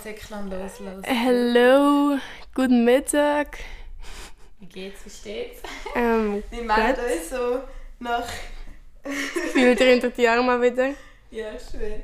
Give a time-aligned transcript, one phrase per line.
[0.00, 1.02] Säcklein loslassen.
[1.06, 2.18] Hallo,
[2.54, 3.58] guten Mittag.
[4.60, 5.62] Wie geht's, wie steht's?
[5.94, 7.62] Ähm, Wir melden uns so
[7.98, 8.24] nach...
[9.52, 10.90] Viel 300 Jahre mal wieder.
[11.30, 12.02] Ja, schön.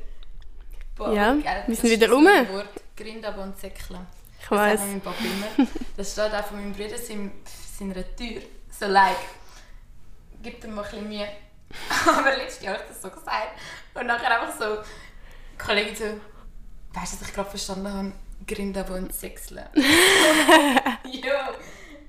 [0.96, 2.24] Boah, Ja, wir das sind wieder rum.
[2.24, 2.68] Wort.
[2.96, 4.06] Grindab und Säcklein.
[4.40, 4.80] Ich Das weiß.
[5.02, 5.68] Papa immer.
[5.96, 7.32] Das steht auch von meinem Bruder in
[7.78, 8.42] seiner Tür.
[8.70, 9.16] So like,
[10.42, 11.28] gib dir mal ein bisschen Mühe.
[12.06, 13.58] Aber letztes Jahr habe ich das so gesagt.
[13.94, 16.04] Und nachher einfach so, die Kollegin so,
[16.94, 18.12] weißt du, was ich gerade verstanden habe?
[18.46, 19.64] Grindab und Sechseln.
[19.74, 19.82] jo.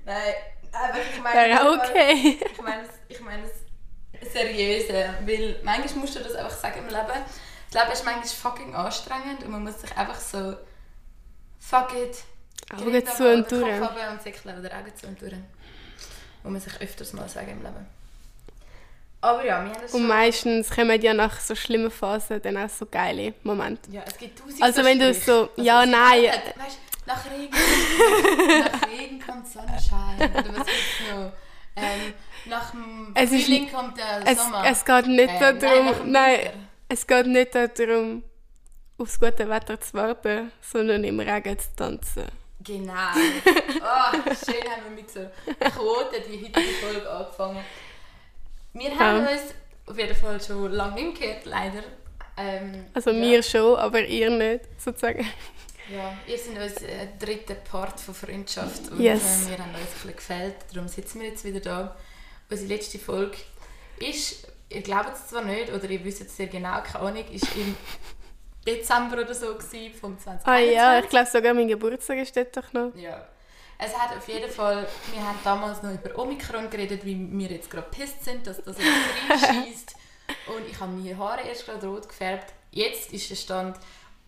[0.04, 0.34] Nein,
[0.72, 1.62] aber ich meine...
[1.62, 2.38] Auch okay.
[2.52, 6.88] Ich meine es, ich meine es seriöse, weil manchmal musst du das einfach sagen im
[6.88, 7.24] Leben.
[7.70, 10.56] Das Leben ist manchmal fucking anstrengend und man muss sich einfach so
[11.58, 12.24] fuck it.
[12.72, 14.04] Augen zu und oder Kopf durch.
[14.04, 15.32] haben und oder Augen zu und durch.
[16.42, 17.86] Muss man sich öfters mal sagen im Leben.
[19.20, 22.68] Aber ja, wir haben es Und meistens kommen ja nach so schlimmen Phasen dann auch
[22.68, 23.90] so geile Momente.
[23.90, 26.24] Ja, es gibt tausend Also wenn du so- ja, nein.
[26.24, 30.16] Weißt, nach Regen, nach Regen kommt Sonnenschein.
[30.18, 31.32] Oder was gibt's noch?
[31.78, 32.14] Ähm,
[32.46, 34.64] nach dem Es ist- Frühling kommt der Es, Sommer.
[34.66, 36.52] es geht nicht Ähm, nein, darum, nein, Winter.
[36.88, 38.22] es geht nicht darum,
[38.98, 42.24] aufs gute Wetter zu warten, sondern im Regen zu tanzen.
[42.60, 42.92] Genau.
[43.14, 45.20] Oh, schön haben wir mit so
[45.60, 47.60] Quoten die heutige Folge angefangen.
[48.78, 49.30] Wir haben Ja.
[49.32, 49.54] uns
[49.86, 51.82] auf jeden Fall schon lange nicht gehört, leider.
[52.36, 53.22] Ähm, Also ja.
[53.22, 55.26] wir schon, aber ihr nicht, sozusagen.
[55.94, 59.46] Ja, ihr seid unser äh, dritter Part von Freundschaft und Yes.
[59.46, 61.96] äh, wir haben uns ein bisschen gefällt, darum sitzen wir jetzt wieder da.
[62.50, 63.36] Unsere letzte Folge
[64.00, 67.46] ist, ihr glaubt es zwar nicht, oder ihr wisst es sehr genau, keine Ahnung, ist
[67.56, 67.76] im
[68.66, 70.46] Dezember oder so gewesen, vom 2021.
[70.46, 72.92] Ah ja, ich glaube sogar mein Geburtstag ist dort doch noch.
[72.96, 73.24] Ja.
[73.78, 77.70] Es hat auf jeden Fall, wir haben damals noch über Omikron geredet, wie wir jetzt
[77.70, 79.94] gerade pisst sind, dass das jetzt reinschießt.
[80.46, 82.52] Und ich habe meine Haare erst gerade rot gefärbt.
[82.70, 83.76] Jetzt ist der Stand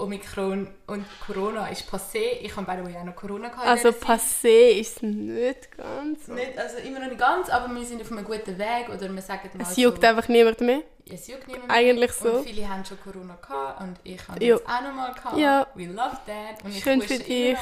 [0.00, 2.38] Omikron und Corona ist passé.
[2.40, 3.66] Ich habe way auch noch Corona gehabt.
[3.66, 6.28] Also passé ist es nicht ganz.
[6.28, 8.88] Nicht, also immer noch nicht ganz, aber wir sind auf einem guten Weg.
[8.88, 10.82] Oder wir sagen mal Es juckt so, einfach niemand mehr.
[11.10, 11.76] es juckt niemand mehr.
[11.76, 12.30] Eigentlich so.
[12.30, 15.36] Und viele haben schon Corona gehabt und ich habe jetzt auch noch mal gehabt.
[15.36, 15.66] Ja.
[15.74, 16.64] We love that.
[16.64, 17.58] Und ich Schön pushe für dich.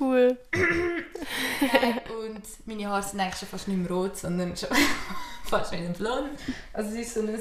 [0.00, 0.36] Cool.
[2.24, 4.68] Und meine Haare sind eigentlich schon fast nicht mehr rot, sondern schon
[5.44, 6.30] fast wieder blond.
[6.72, 7.38] Also es ist so ein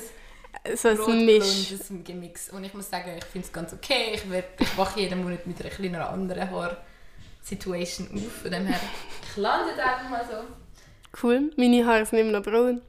[0.76, 1.72] So ein Misch.
[1.72, 2.50] rot-blondes Gemix.
[2.50, 4.12] Und ich muss sagen, ich finde es ganz okay.
[4.14, 8.42] Ich, werd, ich wache jeden Monat mit einer kleinen anderen Haar-Situation auf.
[8.42, 8.80] Von dem her,
[9.30, 10.44] ich lande einfach mal so.
[11.24, 11.52] Cool.
[11.56, 12.82] Meine Haare sind immer noch braun.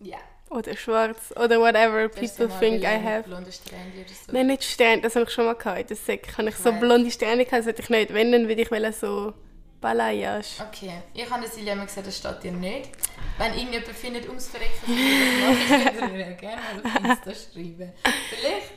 [0.00, 0.18] Ja.
[0.50, 1.32] Oder schwarz.
[1.36, 3.22] Oder whatever people think I have.
[3.22, 4.32] Blonde Strähne oder so.
[4.32, 5.96] Nein, nicht Strähne, das habe ich schon mal gehabt.
[5.96, 6.80] Säck habe ich so Nein.
[6.80, 8.12] blonde Strähne gehabt, das hätte ich nicht.
[8.12, 9.32] Wenn, dann würde ich so
[9.82, 10.62] Balayage.
[10.68, 12.90] Okay, ich habe Silja immer gesagt, das steht dir nicht.
[13.36, 17.92] Wenn irgendjemand findet, ums Verrecken, das mache ich könnt ihr mir gerne auf Insta schreiben.
[18.30, 18.72] Vielleicht,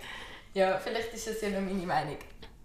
[0.54, 2.18] ja, vielleicht ist das ja nur meine Meinung.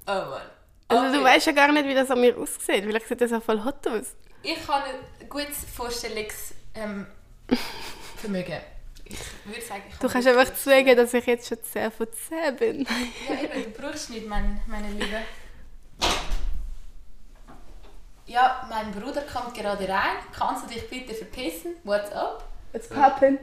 [0.06, 0.42] Oh Mann.
[0.88, 2.84] Also du weißt ja gar nicht, wie das an mir aussieht.
[2.84, 4.16] Vielleicht sieht das auch voll hot aus.
[4.42, 6.56] Ich habe ein gutes Vorstellungsvermögen.
[6.74, 7.06] Ähm,
[9.04, 12.06] ich würde sagen, ich Du kannst ein einfach zugeben, dass ich jetzt schon 10 von
[12.28, 12.86] 10 bin.
[13.28, 15.18] Ja, eben, du brauchst nicht, mein, meine Liebe.
[18.30, 20.18] Ja, mein Bruder kommt gerade rein.
[20.32, 21.74] Kannst du dich bitte verpissen?
[21.82, 22.44] What's up?
[22.70, 23.40] What's poppin'?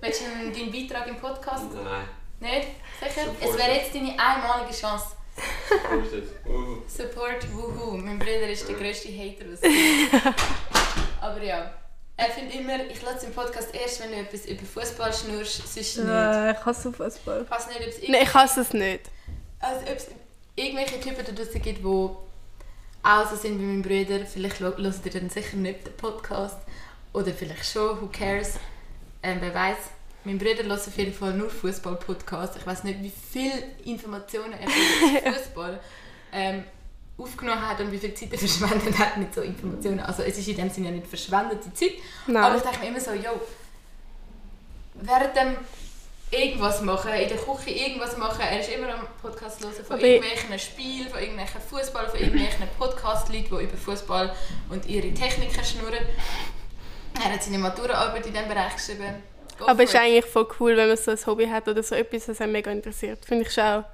[0.00, 1.66] Willst du deinen Beitrag im Podcast?
[1.74, 2.08] Nein,
[2.40, 2.68] Nicht?
[2.98, 3.26] Sicher?
[3.26, 3.52] Support.
[3.52, 5.08] Es wäre jetzt deine einmalige Chance.
[5.90, 6.24] postet.
[6.46, 6.78] Uh.
[6.88, 7.98] Support, wuhu.
[7.98, 9.60] Mein Bruder ist der grösste Hater, was.
[11.20, 11.70] Aber ja.
[12.16, 15.98] Er findet immer, ich lasse im Podcast erst, wenn du etwas über Fußball schnurst, sonst
[15.98, 15.98] nicht.
[15.98, 17.42] ich hasse Fußball.
[17.42, 19.02] Ich weiß nicht, ob es Nein, ich hasse es nicht.
[19.60, 20.06] Also, ob es
[20.56, 22.08] irgendwelche Typen da draussen gibt, die
[23.02, 26.58] auch so sind wie mein Bruder, vielleicht hört ihr dann sicher nicht den Podcast.
[27.12, 28.54] Oder vielleicht schon, who cares.
[29.22, 29.76] Ähm, wer weiß.
[30.24, 32.56] Mein Bruder hört auf jeden Fall nur Fußball-Podcasts.
[32.56, 35.80] Ich weiß nicht, wie viele Informationen er über Fußball
[36.32, 36.64] ähm,
[37.16, 40.00] aufgenommen hat und wie viel Zeit er verschwendet hat mit so Informationen.
[40.00, 41.92] Also es ist in dem Sinne ja nicht verschwendete Zeit.
[42.26, 42.56] Aber Nein.
[42.56, 43.40] ich denke mir immer so, yo,
[44.94, 45.56] während dem
[46.30, 50.58] irgendwas machen, in der Küche irgendwas machen, er ist immer am Podcast hören von irgendwelchen
[50.58, 54.32] Spielen, von irgendwelchen Fußball, von irgendwelchen Podcast-Leuten, die über Fußball
[54.68, 56.06] und ihre Techniken schnurren.
[57.24, 59.22] Er hat seine Maturaarbeit in diesem Bereich geschrieben.
[59.58, 61.94] Go Aber es ist eigentlich voll cool, wenn man so ein Hobby hat oder so
[61.94, 63.24] etwas, das einen mega interessiert.
[63.24, 63.84] Finde ich schon auch,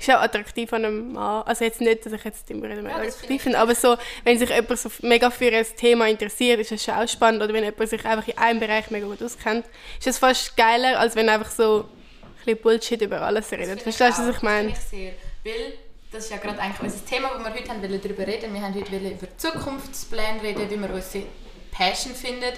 [0.00, 1.42] ist auch attraktiv an einem Mann.
[1.44, 4.50] Also jetzt nicht, dass ich jetzt mega Ja, das attraktiv finde, aber so, wenn sich
[4.50, 7.42] jemand so mega für ein Thema interessiert, ist es schon auch spannend.
[7.42, 9.66] Oder wenn jemand sich einfach in einem Bereich mega gut auskennt,
[9.98, 13.76] ist es fast geiler, als wenn einfach so ein bisschen Bullshit über alles redet.
[13.76, 14.70] Das Verstehst du, was ich meine?
[14.70, 15.12] Das ich sehr.
[15.44, 15.74] Weil,
[16.10, 18.62] das ist ja gerade eigentlich unser Thema, wo wir heute haben wollen darüber reden Wir
[18.62, 21.24] haben heute wollen über Zukunftspläne reden, wie man unsere
[21.70, 22.54] Passion findet,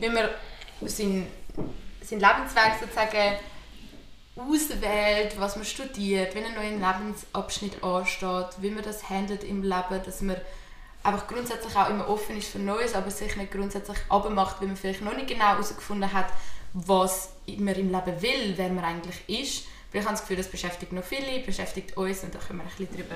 [0.00, 0.28] wie man
[0.82, 1.26] seinen,
[2.02, 3.38] seinen Lebensweg sozusagen
[4.36, 10.02] auswählt, was man studiert, wenn ein neuer Lebensabschnitt ansteht, wie man das handelt im Leben,
[10.04, 10.36] dass man
[11.02, 14.76] einfach grundsätzlich auch immer offen ist für Neues, aber sich nicht grundsätzlich abmacht, weil man
[14.76, 16.26] vielleicht noch nicht genau herausgefunden hat,
[16.72, 19.66] was man im Leben will, wer man eigentlich ist.
[19.92, 22.64] Weil ich habe das Gefühl, das beschäftigt noch viele, beschäftigt uns und da können wir
[22.64, 23.14] ein bisschen drüber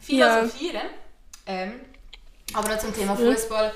[0.00, 0.88] philosophieren.
[1.46, 1.80] Ähm,
[2.52, 3.72] aber noch zum Thema Fußball.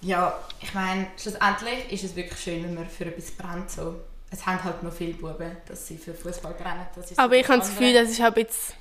[0.00, 3.70] Ja, ich meine, schlussendlich ist es wirklich schön, wenn man für etwas brennt.
[3.70, 3.96] So.
[4.30, 6.86] Es haben halt noch viele Buben, dass sie für Fußball brennen.
[7.02, 7.70] Ist Aber ich habe das.
[7.70, 8.74] Gefühl, das ist halt jetzt...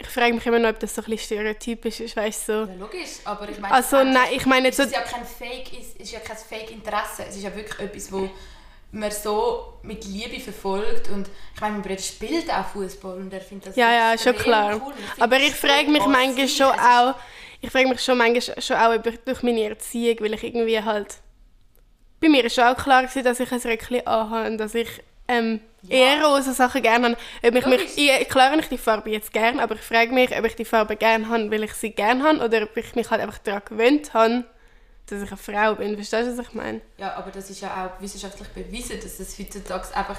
[0.00, 2.72] Ich frage mich immer noch, ob das so ein bisschen stereotypisch ist, weißt du, so...
[2.72, 3.74] Ja, logisch, aber ich meine...
[3.74, 7.24] Also nein, ich meine ist es ja kein Fake, ist, ist ja kein Fake-Interesse.
[7.28, 8.30] Es ist ja wirklich etwas, wo
[8.92, 13.40] man so mit Liebe verfolgt und ich meine, mein Bruder spielt auch Fußball und er
[13.40, 14.80] findet das Ja, ja, schon klar.
[14.82, 14.94] cool.
[15.18, 17.14] Aber ich frage mich an manchmal schon ist- auch...
[17.60, 21.16] Ich frage mich schon manchmal schon auch über, durch meine Erziehung, weil ich irgendwie halt...
[22.20, 24.88] Bei mir schon auch klar gewesen, dass ich ein Röckchen anhabe und dass ich
[25.28, 27.16] ähm, eher rosa Sachen gerne habe.
[27.46, 30.36] Ob ich mich, ich, klar habe ich die Farbe jetzt gerne, aber ich frage mich,
[30.36, 33.10] ob ich die Farbe gerne habe, weil ich sie gerne habe oder ob ich mich
[33.10, 34.44] halt einfach daran gewöhnt habe,
[35.06, 35.94] dass ich eine Frau bin.
[35.94, 36.80] Verstehst du, was ich meine?
[36.96, 40.18] Ja, aber das ist ja auch wissenschaftlich bewiesen, dass es heutzutage einfach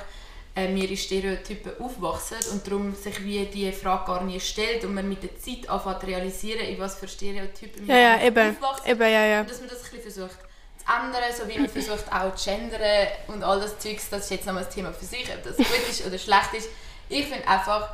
[0.55, 5.07] äh, mehrere Stereotypen aufwachsen und darum sich wie die Frage gar nie stellt und man
[5.07, 8.55] mit der Zeit anfängt zu realisieren, in was für Stereotypen Ja, ja, eben.
[8.55, 8.89] aufwachsen.
[8.89, 9.41] Eben, ja, ja.
[9.41, 10.48] Und dass man das ein bisschen versucht
[10.89, 14.45] ändern, so wie man versucht auch zu gendern und all das Zeugs, das ist jetzt
[14.45, 16.69] nochmal ein Thema für sich, ob das gut ist oder schlecht ist.
[17.09, 17.93] Ich finde einfach,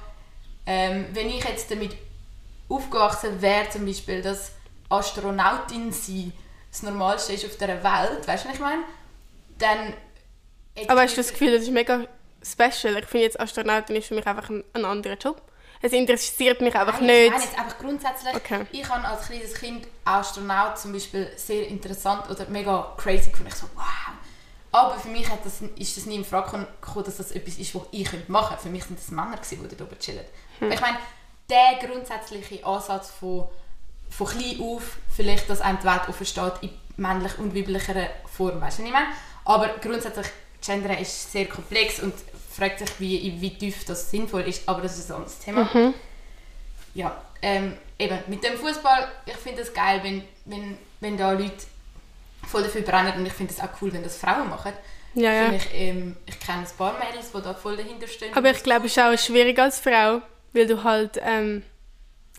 [0.66, 1.96] ähm, wenn ich jetzt damit
[2.70, 4.52] aufgewachsen wäre, zum Beispiel, dass
[4.90, 6.34] Astronautin sein
[6.72, 8.84] das Normalste ist auf dieser Welt, weißt du, was ich meine?
[9.58, 9.94] Dann...
[10.90, 12.06] Aber hast du das Gefühl, das ist mega
[12.44, 12.98] special?
[12.98, 15.42] Ich finde jetzt Astronautin ist für mich einfach ein, ein anderer Job.
[15.82, 17.32] Es interessiert mich einfach Nein, Ich nicht.
[17.32, 18.66] meine jetzt einfach grundsätzlich, Okay.
[18.72, 23.50] ich habe als kleines Kind Astronaut zum Beispiel sehr interessant oder mega crazy gefunden.
[23.50, 23.86] Ich so, wow.
[24.72, 27.74] Aber für mich hat das, ist das nie in Frage gekommen, dass das etwas ist,
[27.76, 28.64] was ich machen könnte.
[28.64, 30.26] Für mich sind das Männer, gewesen, die dort oben chillen.
[30.60, 30.72] Hm.
[30.72, 30.98] Ich meine,
[31.50, 33.48] der grundsätzliche Ansatz von,
[34.10, 38.60] von klein auf, vielleicht, dass einem die Welt offen steht, in männlich und weiblicher Form,
[38.60, 39.08] weißt du, was ich meine?
[39.46, 40.28] Aber grundsätzlich,
[40.66, 42.14] Gender ist sehr komplex und
[42.56, 45.70] fragt sich, wie, wie tief das sinnvoll ist, aber das ist ein anderes Thema.
[45.74, 45.94] Mhm.
[46.94, 51.54] Ja, ähm, eben, mit dem Fußball, ich finde es geil, wenn, wenn, wenn da Leute
[52.48, 54.72] voll dafür brennen und ich finde es auch cool, wenn das Frauen machen.
[55.16, 55.52] Ja, ja.
[55.54, 58.34] Ich, ähm, ich kenne ein paar Mädels, die da voll dahinter stehen.
[58.36, 60.22] Aber ich glaube, es ist auch schwierig als Frau,
[60.54, 61.64] weil du halt, ähm,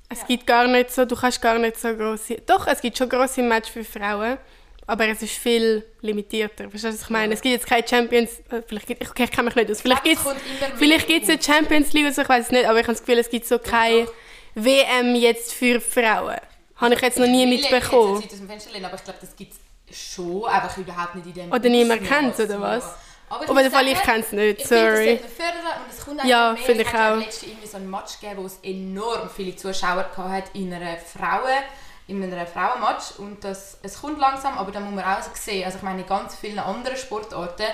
[0.09, 0.27] es Ja.
[0.27, 3.43] gibt gar nicht so, du kannst gar nicht so große, doch, es gibt schon große
[3.43, 4.39] Matches für Frauen,
[4.87, 6.69] aber es ist viel limitierter.
[6.71, 7.35] Verstehst du, was ich meine?
[7.35, 10.07] Es gibt jetzt keine Champions, äh, vielleicht gibt, okay, ich kenne mich nicht aus, vielleicht
[10.07, 12.51] Ich gibt es es Vielleicht mehr gibt es eine Champions League, also ich weiß es
[12.53, 14.07] nicht, aber ich habe das Gefühl, es gibt so keine
[14.55, 16.37] WM jetzt für Frauen.
[16.77, 18.19] Habe ich jetzt noch nie mitbekommen.
[18.19, 18.49] nicht aus dem
[18.85, 19.55] aber ich glaube, das gibt
[19.89, 22.85] es schon, einfach überhaupt nicht in dem Oder niemand Ausmaß, kennt's, oder was?
[23.29, 25.07] Aber ich jeden Fall, ich kenne es nicht, Ich finde, das sorry.
[25.07, 26.63] sollte man fördern und es kommt Ja, mehr.
[26.63, 27.19] finde Es ich ja auch.
[27.19, 30.97] letztens irgendwie so einen Match gegeben, wo es enorm viele Zuschauer gehabt hat in einer
[30.97, 31.63] Frauen
[32.09, 35.79] in einem Frauenmatch und das, es kommt langsam, aber da muss man auch sehen, also
[35.79, 37.67] ich meine, in ganz vielen anderen Sportarten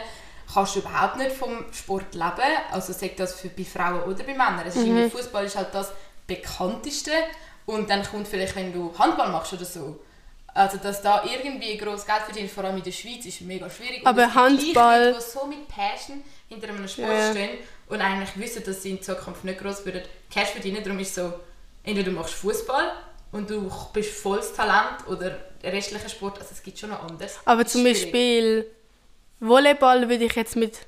[0.53, 4.33] kannst du überhaupt nicht vom Sport leben, also sagt das für bei Frauen oder bei
[4.33, 4.63] Männern.
[4.67, 5.11] Es Mhm.
[5.11, 5.93] Fußball ist halt das
[6.27, 7.13] bekannteste
[7.67, 10.01] und dann kommt vielleicht, wenn du Handball machst oder so,
[10.55, 14.01] also dass da irgendwie groß Geld verdient, vor allem in der Schweiz, ist mega schwierig.
[14.01, 17.31] Und Aber gleich Handball- Leute, die so mit Passion hinter einem Sport Ja.
[17.31, 17.59] stehen
[17.89, 20.83] und eigentlich wissen, dass sie in Zukunft nicht groß würden Cash verdienen.
[20.83, 21.33] Darum ist es so,
[21.85, 22.93] entweder du machst Fußball
[23.33, 27.39] und du bist volles Talent oder restlicher Sport, also es gibt schon noch anderes.
[27.45, 27.85] Aber zum.
[27.85, 28.67] Beispiel
[29.41, 30.79] Volleyball würde ich jetzt mit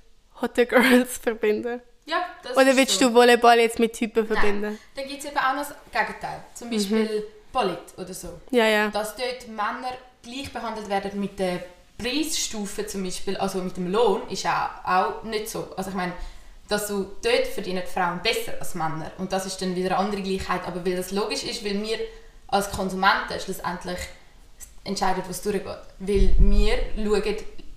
[0.41, 1.81] Hotte Girls verbinden.
[2.07, 3.09] Ja, das Oder willst so.
[3.09, 4.37] du Volleyball jetzt mit Typen Nein.
[4.37, 4.79] verbinden?
[4.95, 6.45] Dann gibt es eben auch noch das Gegenteil.
[6.55, 8.41] Zum Beispiel Polit oder so.
[8.51, 8.89] Ja, ja.
[8.89, 11.65] Dass dort Männer gleich behandelt werden mit der
[11.97, 15.69] Preisstufe zum Beispiel, also mit dem Lohn, ist auch, auch nicht so.
[15.77, 16.13] Also ich meine,
[16.69, 19.11] dass du dort verdienen die Frauen besser als Männer.
[19.19, 20.67] Und das ist dann wieder eine andere Gleichheit.
[20.67, 21.99] Aber weil das logisch ist, weil wir
[22.49, 23.99] als Konsumenten schlussendlich
[24.85, 25.67] entscheiden, was durchgeht.
[25.99, 27.37] Weil wir schauen,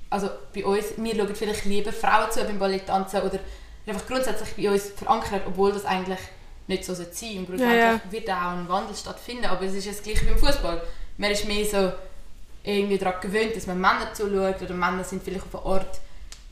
[0.09, 3.39] also bei uns, wir schauen vielleicht lieber Frauen zu beim Balletttanzen oder
[3.85, 6.19] einfach grundsätzlich bei uns verankert, obwohl das eigentlich
[6.67, 7.39] nicht so sein sollte.
[7.39, 8.01] Und grundsätzlich Ja, ja.
[8.09, 10.81] wird auch ein Wandel stattfinden, aber es ist das gleiche wie im Fußball.
[11.17, 11.93] Man ist mehr so
[12.63, 15.99] irgendwie daran gewöhnt, dass man Männer zuschaut oder Männer sind vielleicht auf eine Art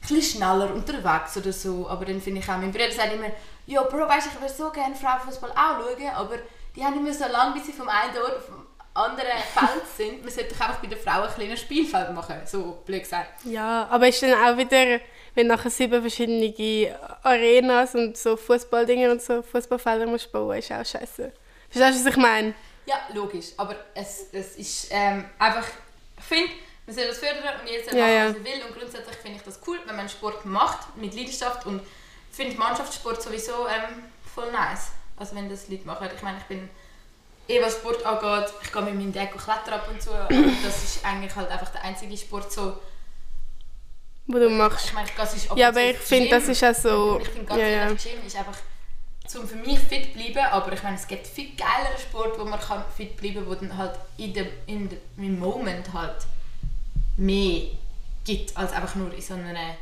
[0.10, 1.90] ein schneller unterwegs oder so.
[1.90, 3.28] Aber dann finde ich auch, mein Bruder sagt immer,
[3.66, 6.36] ja Bro, weißt ich würde so gerne Frauenfußball auch schauen, aber
[6.76, 10.24] die haben immer so lange, bis sie vom einen Ort auf dem anderen Feld sind.
[10.24, 13.46] Man sollte doch einfach bei den Frauen ein kleines Spielfeld machen, so blöd gesagt.
[13.46, 15.00] Ja, aber ist dann auch wieder,
[15.36, 20.86] wenn nachher sieben verschiedene Arenas und so Fußballdinger und so Fußballfelder musst bauen, ist auch
[20.86, 21.32] scheiße.
[21.70, 22.54] Verstehst du, was ich meine?
[22.86, 25.66] Ja, logisch, aber es, es ist ähm, einfach,
[26.18, 26.52] ich finde,
[26.86, 28.30] man soll das fördern und jeder soll machen, ja.
[28.30, 31.66] was er will und grundsätzlich finde ich das cool, wenn man Sport macht mit Leidenschaft
[31.66, 31.82] und
[32.32, 34.04] finde Mannschaftssport sowieso ähm,
[34.34, 34.92] voll nice.
[35.18, 36.08] Also wenn das Leute machen.
[36.16, 36.70] Ich meine, ich bin
[37.48, 40.10] eh was Sport angeht, ich gehe mit meinem Dad klettern ab und zu.
[40.64, 42.78] das ist eigentlich halt einfach der einzige Sport so.
[44.28, 44.88] Wo du machst.
[44.88, 47.20] Ich meine, sonst ab Ja, zu aber ich finde, das ist auch so.
[47.22, 47.78] Ich finde ganz Ja, ja.
[47.84, 48.58] ehrlich, Gym ist einfach
[49.28, 52.60] zum für mich fit bleiben, aber ich meine, es gibt viel geileren Sport, wo man
[52.60, 56.26] kann fit bleiben kann, wo dann halt in dem, in dem Moment halt
[57.18, 57.64] mehr
[58.24, 59.76] gibt, als einfach nur in so einer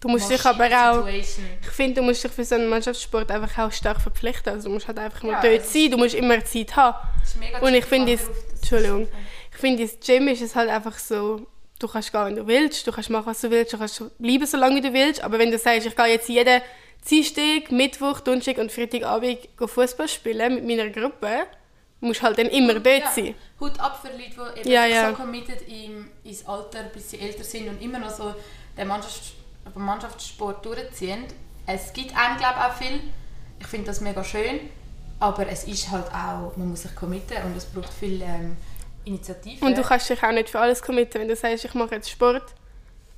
[0.00, 1.04] Du musst dich aber auch.
[1.06, 1.46] Situation.
[1.60, 4.52] Ich finde, du musst dich für so einen Mannschaftssport einfach auch stark verpflichten.
[4.52, 6.96] Also du musst halt einfach mal Ja, dort sein, du musst immer Zeit haben.
[7.20, 9.08] Das ist mega Und ich finde es- das Entschuldigung.
[9.50, 11.46] Ich finde, ins Gym ist es halt einfach so,
[11.80, 14.46] du kannst gehen, wenn du willst, du kannst machen, was du willst, du kannst bleiben,
[14.46, 15.20] solange du willst.
[15.24, 16.62] Aber wenn du sagst, ich gehe jetzt jeden
[17.10, 21.46] Dienstag, Mittwoch, Donnerstag und Freitagabend Fußball spielen mit meiner Gruppe,
[22.00, 23.10] musst du halt dann immer dort Ja.
[23.10, 23.34] sein.
[23.58, 25.10] Hut ab für Leute, die eben Ja, ja.
[25.10, 28.34] so committed im, ins Alter, bis sie älter sind und immer noch so
[28.76, 29.32] den Mannschafts
[29.74, 31.24] den Mannschaftssport durchziehen.
[31.66, 33.00] Es gibt einem, glaube ich, auch viel.
[33.60, 34.60] Ich finde das mega schön.
[35.20, 38.56] Aber es ist halt auch, man muss sich committen und es braucht viel ähm,
[39.04, 39.64] Initiative.
[39.64, 41.20] Und du kannst dich auch nicht für alles committen.
[41.20, 42.44] Wenn du sagst, ich mache jetzt Sport,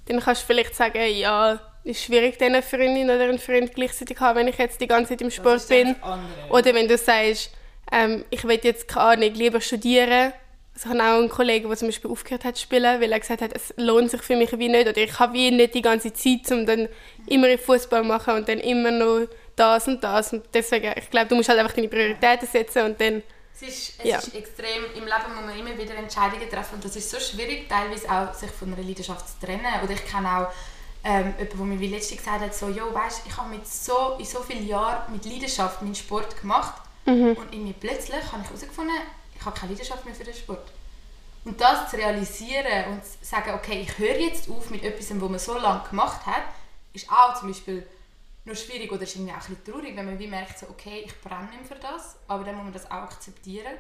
[0.07, 4.17] dann kannst du vielleicht sagen, ja, ist schwierig, dann eine Freundin oder einen Freund gleichzeitig
[4.17, 5.97] zu haben, wenn ich jetzt die ganze Zeit im Sport bin.
[6.01, 6.21] andere.
[6.51, 7.51] Oder wenn du sagst,
[7.93, 10.33] ähm, ich will jetzt keine Ahnung, lieber studieren.
[10.75, 13.21] Also ich habe auch einen Kollegen, der zum Beispiel aufgehört hat zu spielen, weil er
[13.21, 14.89] gesagt hat, es lohnt sich für mich wie nicht.
[14.89, 16.89] Oder ich habe wie nicht die ganze Zeit, um dann
[17.27, 20.33] immer Fußball machen und dann immer noch das und das.
[20.33, 23.23] Und deswegen, ich glaube, du musst halt einfach deine Prioritäten setzen und dann...
[23.55, 24.17] Es ist, es Ja.
[24.19, 27.69] ist extrem, im Leben muss man immer wieder Entscheidungen treffen und das ist so schwierig,
[27.69, 29.67] teilweise auch sich von einer Leidenschaft zu trennen.
[29.85, 30.49] Oder ich kenne auch
[31.05, 34.17] ähm, jemanden, der mir wie letztens gesagt hat, so, «Jo, weißt, ich habe mit so,
[34.19, 36.75] in so vielen Jahren mit Leidenschaft meinen Sport gemacht
[37.05, 38.95] und irgendwie plötzlich habe ich herausgefunden,
[39.41, 40.71] ich habe keine Leidenschaft mehr für den Sport.»
[41.45, 45.29] Und das zu realisieren und zu sagen, okay, ich höre jetzt auf mit etwas, was
[45.29, 46.43] man so lange gemacht hat,
[46.93, 47.87] ist auch zum Beispiel
[48.45, 51.03] noch schwierig oder ist irgendwie auch ein bisschen traurig, wenn man wie merkt, so, okay,
[51.07, 53.75] ich brenne nicht für das, aber dann muss man das auch akzeptieren.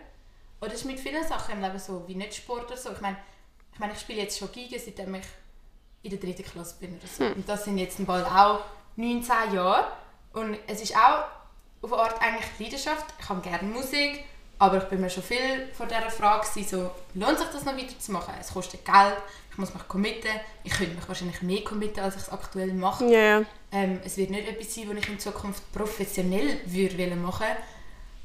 [0.60, 2.92] Oder es ist mit vielen Sachen im Leben so, wie nicht Sport oder so.
[2.92, 3.16] Ich meine,
[3.72, 5.26] ich, meine, ich spiele jetzt schon Giga, seitdem ich
[6.02, 7.24] in der dritten Klasse bin oder so.
[7.24, 8.60] Und das sind jetzt bald auch
[8.96, 9.92] 19 Jahre.
[10.32, 11.24] Und es ist auch
[11.82, 13.06] auf eine Art eigentlich Leidenschaft.
[13.18, 14.24] Ich habe gerne Musik,
[14.60, 18.34] aber ich bin mir schon viel vor dieser Frage so, lohnt sich das noch weiterzumachen?
[18.38, 19.16] Es kostet Geld,
[19.50, 20.28] ich muss mich committen.
[20.64, 23.06] Ich könnte mich wahrscheinlich mehr committen, als ich es aktuell mache.
[23.06, 23.42] Ja.
[23.72, 27.46] Ähm, es wird nicht etwas sein, das ich in Zukunft professionell würde machen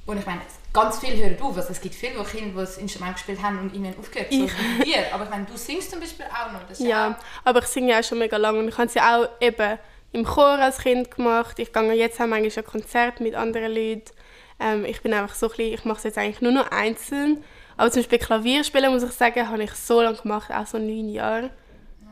[0.06, 0.42] Und ich meine,
[0.74, 1.56] ganz viele hören auf.
[1.56, 4.86] Also es gibt viele Kinder, die das Instrument gespielt haben und ihnen aufgehört, so wie
[4.88, 5.14] wir.
[5.14, 6.68] Aber ich meine, du singst zum Beispiel auch noch.
[6.68, 9.18] Das Ja, aber ich singe ja auch schon mega lange und ich habe es ja
[9.18, 9.80] auch eben
[10.12, 11.60] im Chor als Kind gemacht.
[11.60, 14.12] Ich gehe jetzt auch manchmal an Konzerte mit anderen Leuten.
[14.60, 17.44] Ähm, ich bin einfach so ein bisschen, ich mache es jetzt eigentlich nur noch einzeln.
[17.78, 20.78] Aber zum Beispiel Klavier spielen, muss ich sagen, habe ich so lange gemacht, auch so
[20.78, 21.52] neun Jahre.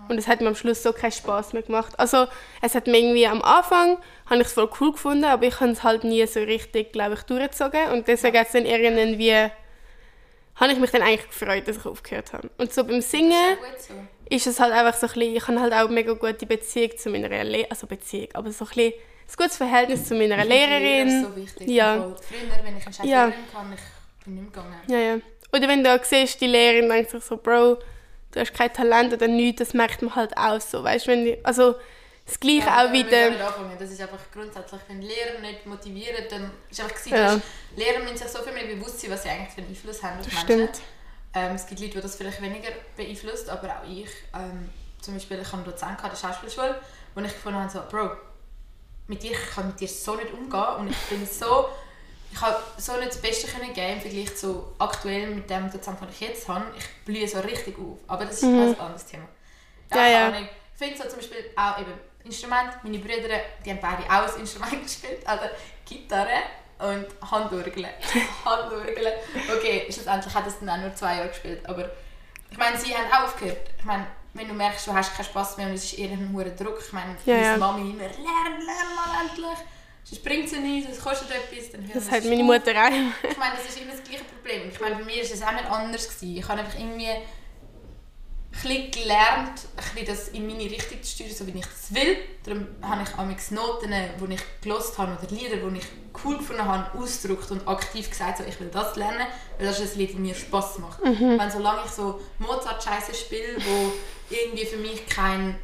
[0.09, 1.97] Und es hat mir am Schluss so keinen Spaß mehr gemacht.
[1.97, 2.27] Also
[2.61, 3.97] es hat mir irgendwie am Anfang,
[4.29, 7.13] habe ich es voll cool gefunden, aber ich habe es halt nie so richtig, glaube
[7.13, 7.91] ich, durchgezogen.
[7.91, 9.33] Und deswegen hat es dann irgendwie,
[10.55, 12.49] habe ich mich dann eigentlich gefreut, dass ich aufgehört habe.
[12.57, 13.57] Und so beim Singen
[14.29, 17.09] ist es halt einfach so ein bisschen, ich habe halt auch mega gute Beziehung zu
[17.09, 18.93] meiner Lehrerin, also Beziehung, aber so ein bisschen
[19.27, 21.07] ein gutes Verhältnis zu meiner Ich Lehrer Lehrerin.
[21.07, 21.67] ist so wichtig.
[21.69, 21.97] Ja.
[21.97, 22.15] Voll.
[22.27, 23.31] Früher, wenn ich eine scheiß Ja.
[23.51, 24.81] Kann, ich bin nicht mehr gegangen.
[24.87, 25.21] Ja, ja.
[25.51, 27.77] Oder wenn du auch siehst, die Lehrerin denkt sich so, Bro,
[28.31, 31.37] du hast kein Talent oder nichts, das merkt man halt auch so, weißt wenn die,
[31.45, 31.75] also
[32.25, 33.75] das Gleiche Ja, auch wieder, nicht anfangen.
[33.77, 37.33] Das ist einfach grundsätzlich, wenn Lehrer nicht motivieren, dann ist einfach gewesen, Ja.
[37.35, 37.41] dass
[37.75, 40.19] Lehrer müssen sich so viel mehr bewusst sein, was sie eigentlich für einen Einfluss haben
[40.19, 40.67] auf das Menschen.
[40.73, 40.81] stimmt.
[41.35, 44.07] Ähm, es gibt Leute, die das vielleicht weniger beeinflusst, aber auch ich.
[44.35, 44.69] Ähm,
[45.01, 46.79] zum Beispiel, ich habe einen Dozent gehabt, in der Schauspielschule,
[47.13, 48.11] wo ich gefunden habe, so, Bro,
[49.07, 51.69] mit dir, ich kann mit dir so nicht umgehen und ich bin so,
[52.31, 55.99] ich habe so nicht das Beste können geben im Vergleich zu aktuell mit dem Dozent,
[56.01, 56.65] den ich jetzt habe.
[56.77, 58.59] Ich blühe so richtig auf, aber das ist Mhm.
[58.61, 59.25] ein anderes Thema.
[59.93, 60.27] Ja, ja.
[60.27, 60.47] Ahnung.
[60.73, 61.93] Ich finde so zum Beispiel auch eben
[62.23, 63.27] Instrument, meine Brüder,
[63.63, 65.45] die haben beide auch ein Instrument gespielt, also
[65.87, 66.37] Gitarre
[66.79, 67.85] und Handorgel.
[68.45, 69.13] Handorgel.
[69.55, 71.89] Okay, schlussendlich hat es dann auch nur zwei Jahre gespielt, aber
[72.49, 73.69] ich meine, sie haben aufgehört.
[73.77, 76.31] Ich meine, wenn du merkst, du hast keinen Spass mehr und es ist eher ein
[76.33, 76.79] hoher Druck.
[76.85, 77.57] Ich meine, Ja, meine ja.
[77.57, 79.57] Mami immer, lern, lern mal endlich.
[80.03, 83.29] Sonst bringt sie nichts, es kostet etwas, dann hören Das hat meine Mutter auch.
[83.29, 84.69] Ich meine, das ist immer das gleiche Problem.
[84.69, 86.07] Ich meine, bei mir war es auch nicht anders.
[86.07, 86.37] Gewesen.
[86.37, 87.07] Ich habe einfach irgendwie
[88.53, 92.17] bisschen gelernt, bisschen das in meine Richtung zu steuern, so wie ich das will.
[92.43, 95.85] Darum habe ich amigs Noten, die ich gelost habe oder Lieder, die ich
[96.23, 99.25] cool gefunden habe, ausgedrückt und aktiv gesagt, so, ich will das lernen,
[99.57, 101.01] weil das ist ein Lied, das mir Spass macht.
[101.03, 103.91] Wenn solange ich so Mozart-Scheiße spiele, wo
[104.29, 105.55] irgendwie für mich keinen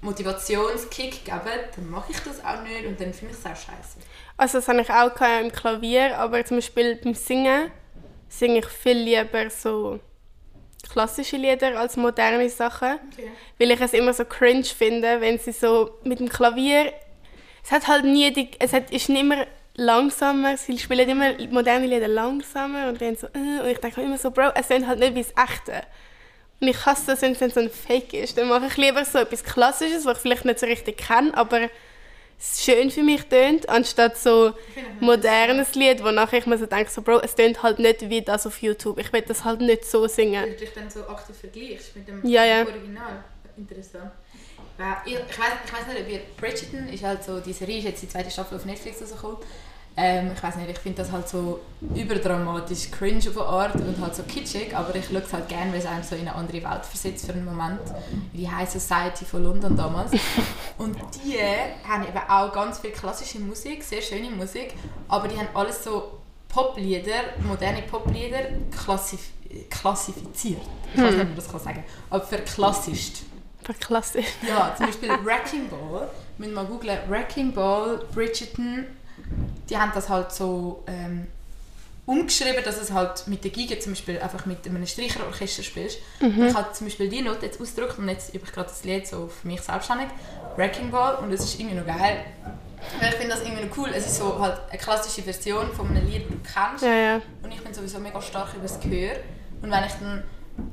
[0.00, 3.98] Motivationskick geben, dann mache ich das auch nicht und dann finde ich es auch scheiße.
[4.36, 7.70] Also das habe ich auch im Klavier, aber zum Beispiel beim Singen
[8.28, 10.00] singe ich viel lieber so
[10.90, 13.30] klassische Lieder als moderne Sachen, Okay.
[13.58, 16.92] weil ich es immer so cringe finde, wenn sie so mit dem Klavier
[17.64, 21.86] es hat halt nie die, es hat, ist nicht immer langsamer, sie spielen immer moderne
[21.86, 24.98] Lieder langsamer und dann so, äh, und ich denke immer so, Bro, es sind halt
[24.98, 25.82] nicht wie das Echte.
[26.60, 28.36] Und ich hasse das, wenn es so ein Fake ist.
[28.36, 31.68] Dann mache ich lieber so etwas Klassisches, was ich vielleicht nicht so richtig kenne, aber
[32.40, 34.52] schön für mich tönt, anstatt so
[35.00, 38.22] modernes Lied, wo nachher ich mir so denke, so, Bro, es tönt halt nicht wie
[38.22, 38.98] das auf YouTube.
[38.98, 40.42] Ich will das halt nicht so singen.
[40.42, 42.60] Weil du dich dann so aktiv vergleichst mit dem Ja, ja.
[42.62, 43.24] Original.
[43.56, 44.10] Interessant.
[45.06, 45.22] Ich, weiß,
[45.64, 48.30] ich weiß nicht, ob ihr Bridgerton ist halt so, die Serie ist jetzt die zweite
[48.30, 49.36] Staffel auf Netflix rausgekommen.
[49.96, 51.60] Ähm, ich weiß nicht, ich finde das halt so
[51.94, 55.72] überdramatisch cringe auf eine Art und halt so kitschig, aber ich schaue es halt gerne,
[55.72, 57.80] weil es einem so in eine andere Welt versetzt für einen Moment.
[58.32, 60.10] Wie die High Society von London damals.
[60.78, 61.38] Und die
[61.88, 64.74] haben eben auch ganz viel klassische Musik, sehr schöne Musik,
[65.06, 69.30] aber die haben alles so Poplieder, moderne Poplieder klassif
[69.70, 70.60] klassifiziert.
[70.92, 73.18] Ich weiß nicht, wie man das kann sagen aber verklassischt.
[73.62, 74.26] Verklassisch.
[74.46, 76.10] Ja, zum Beispiel Wrecking Ball.
[76.38, 76.98] Müssen mal googlen.
[77.08, 78.86] Wrecking Ball, Bridgerton.
[79.68, 81.26] Die haben das halt so ähm,
[82.06, 85.98] umgeschrieben, dass es halt mit der Giga zum Beispiel einfach mit einem Streicherorchester spielst.
[86.20, 89.06] Ich habe zum Beispiel die Note jetzt ausgedrückt und jetzt übe ich gerade das Lied
[89.06, 90.08] so für mich selbstständig.
[90.56, 92.24] Wrecking Ball und es ist irgendwie noch geil.
[93.00, 93.90] Weil Ich finde das irgendwie noch cool.
[93.94, 96.84] Es ist so halt eine klassische Version von einem Lied, das du kennst.
[96.84, 97.20] Ja, ja.
[97.42, 99.16] Und ich bin sowieso mega stark über das Gehör.
[99.62, 100.22] Und wenn ich dann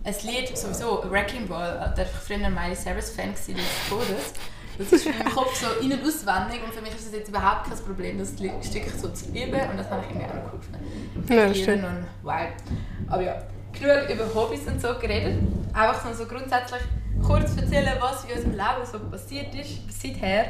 [0.04, 3.46] ein Lied, sowieso Wrecking Ball, da war ich früher ein Miley Cyrus Fan des
[3.90, 4.34] Todes.
[4.84, 7.30] Das ist in meinem Kopf so in- und auswendig und für mich ist es jetzt
[7.30, 10.60] überhaupt kein Problem, das Stück so zu üben und das habe ich irgendwie auch cool
[10.60, 11.34] gefunden.
[11.34, 11.84] Ja, Für schön.
[11.84, 12.54] und wild.
[13.08, 13.36] Aber ja,
[13.74, 15.38] genug über Hobbys und so geredet.
[15.74, 16.82] Einfach so, so grundsätzlich
[17.26, 20.46] kurz erzählen, was in unserem Leben so passiert ist seither.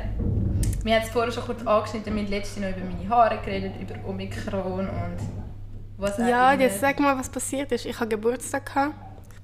[0.83, 3.73] Wir haben es vorher schon kurz angeschnitten, wir haben letztes noch über meine Haare geredet,
[3.79, 5.17] über Omikron und
[5.97, 6.63] was auch Ja, immer.
[6.63, 7.85] jetzt sag mal, was passiert ist.
[7.85, 8.65] Ich hatte Geburtstag.
[8.65, 8.93] Gehabt.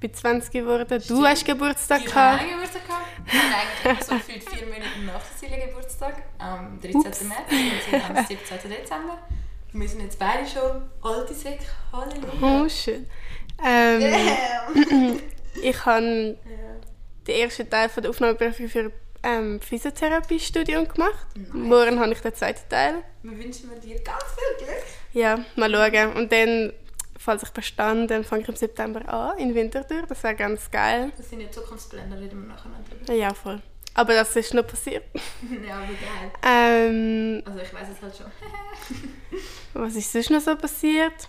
[0.00, 1.02] bin 20 geworden.
[1.08, 2.40] Du hast Geburtstag Ich habe gehabt.
[2.42, 3.06] einen Geburtstag gehabt.
[3.26, 7.00] Ich habe eigentlich so gefühlt vier Monate nach Cecilia Geburtstag, am 13.
[7.00, 7.20] Ups.
[7.22, 7.42] März
[7.90, 8.58] und am 17.
[8.70, 9.18] Dezember.
[9.72, 11.64] Wir sind jetzt beide schon alte Säcke.
[11.92, 12.62] Halleluja.
[12.64, 13.06] Oh, shit.
[13.64, 15.20] Ähm,
[15.62, 16.00] ich habe
[17.26, 18.92] den ersten Teil von der Aufnahmeprüfung für
[19.24, 21.26] ähm, Physiotherapiestudium gemacht.
[21.52, 23.02] Morgen habe ich den zweiten Teil.
[23.24, 24.84] Wir wünschen dir ganz viel Glück.
[25.12, 26.12] Ja, mal schauen.
[26.12, 26.72] Und dann,
[27.18, 30.02] falls ich bestanden, dann fange ich im September an, in Winterthur.
[30.08, 31.12] Das wäre ganz geil.
[31.16, 33.12] Das sind ja Zukunftspläne, reden wir nachher noch drüber.
[33.12, 33.60] Ja, voll.
[33.94, 35.04] Aber das ist noch passiert.
[35.14, 36.30] ja, wie geil.
[36.44, 38.26] Ähm, Also ich weiß es halt schon.
[39.82, 41.28] was ist sonst noch so passiert?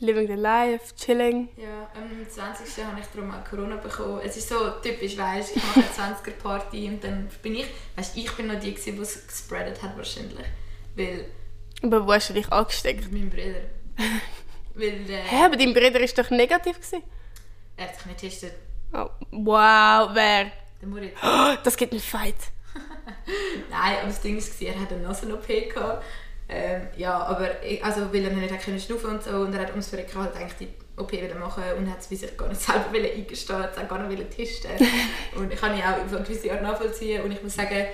[0.00, 1.48] Living the life, chilling.
[1.56, 2.84] Ja, am 20.
[2.84, 4.20] habe ich darum auch Corona bekommen.
[4.24, 8.30] Es ist so typisch, weißt ich mache eine 20er-Party und dann bin ich, weißt ich
[8.32, 10.46] bin noch die, gewesen, die es gespreadet hat wahrscheinlich.
[10.94, 11.24] Weil
[11.82, 13.10] Aber wo hast du dich angesteckt?
[13.12, 13.60] mein Bruder.
[14.78, 16.76] Weil äh, Hä, aber dein Bruder war doch negativ.
[16.76, 17.02] Gewesen.
[17.76, 18.52] er hat sich nicht getestet.
[18.92, 20.52] Oh, wow, wer?
[20.80, 21.16] Der Moritz.
[21.22, 22.36] Oh, das gibt einen Fight.
[23.70, 26.04] Nein, aber das Ding war, er hat eine Nasen-OP gehabt.
[26.48, 27.50] Ähm, ja, aber
[27.82, 30.34] also, weil er nicht hat können schnaufen und so und er hat ums Verrecken halt
[30.34, 33.82] eigentlich die OP machen und hat es wie sich gar nicht selber eingestehen, hat es
[33.82, 34.70] auch gar nicht testen.
[35.36, 37.86] und ich kann ihn auch über eine gewisse Art nachvollziehen und ich muss sagen,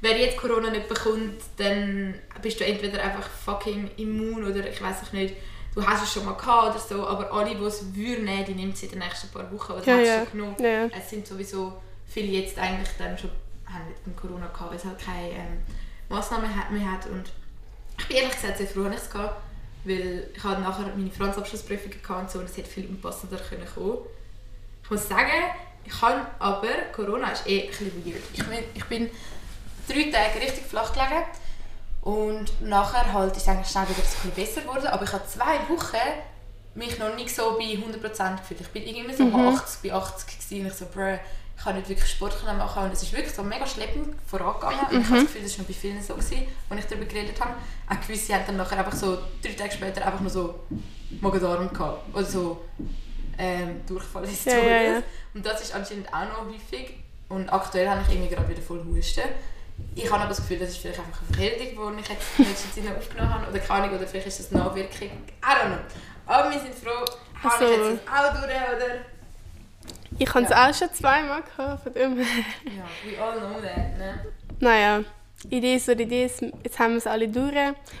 [0.00, 5.12] wer jetzt Corona nicht bekommt, dann bist du entweder einfach fucking immun oder ich weiß
[5.12, 5.34] nicht,
[5.74, 8.54] du hast es schon mal gehabt oder so, aber alle, die es würden nehmen, die
[8.54, 10.18] nimmt es in den nächsten paar Wochen oder Ja, haben es ja.
[10.20, 10.56] schon genommen.
[10.58, 10.86] Ja.
[10.86, 13.30] Es sind sowieso viele jetzt eigentlich dann schon
[13.66, 15.58] haben mit dem Corona gehabt, weil es halt keine ähm,
[16.08, 17.24] Massnahmen mehr hat und
[17.98, 19.42] ich bin ehrlich gesagt sehr froh, dass ich es gehabt
[19.84, 23.66] weil ich hatte nachher meine Franzabschlussprüfungen gehabt und so und es hätte viel unpassender können
[23.74, 23.98] kommen.
[24.84, 25.30] Ich muss sagen,
[25.84, 28.22] ich kann aber, Corona ist eh ein bisschen weird.
[28.32, 29.10] Ich bin, ich bin
[29.88, 31.22] drei Tage richtig flach gelegen
[32.02, 35.26] und nachher halt ist es eigentlich schnell wieder ein bisschen besser geworden, aber ich habe
[35.26, 35.96] zwei Wochen
[36.78, 38.60] mich noch nicht so bei 100% gefühlt.
[38.60, 40.60] Ich bin irgendwie so bei 80, bei 80 gewesen.
[40.60, 41.18] Und ich so, bruh,
[41.56, 42.84] ich kann nicht wirklich Sport machen.
[42.84, 44.86] Und es ist wirklich so mega schleppend vorangegangen.
[44.90, 47.40] Und ich habe das Gefühl, das war bei vielen so, gewesen, als ich darüber geredet
[47.40, 47.54] habe.
[47.88, 50.60] Auch gewisse haben dann nachher einfach so drei Tage später einfach nur so
[51.20, 52.14] Magen-Darm gehabt.
[52.14, 52.64] Oder so
[53.36, 55.02] ähm, Durchfall des Ja, ja, ja.
[55.34, 56.94] Und das ist anscheinend auch noch häufig.
[57.28, 59.22] Und aktuell habe ich irgendwie gerade wieder voll Husten.
[59.94, 62.44] Ich habe aber das Gefühl, das ist vielleicht einfach eine Verkältung, die ich jetzt in
[62.44, 63.50] letzter Zeit aufgenommen habe.
[63.50, 65.08] Oder keine Ahnung, oder vielleicht ist das eine Nachwirkung.
[65.08, 65.10] I
[65.42, 65.78] don't know.
[66.26, 67.04] Aber wir sind froh,
[67.42, 68.44] habe ich Also- jetzt das auch durch,
[68.76, 68.94] oder?
[70.20, 70.68] Ich hatte es Ja.
[70.70, 72.18] auch schon zweimal gehabt, von dem.
[72.18, 72.24] Ja,
[73.04, 74.24] we all know that, ne?
[74.60, 75.00] Naja,
[75.50, 77.54] Idee ist oder Idee ist, jetzt haben wir es alle durch.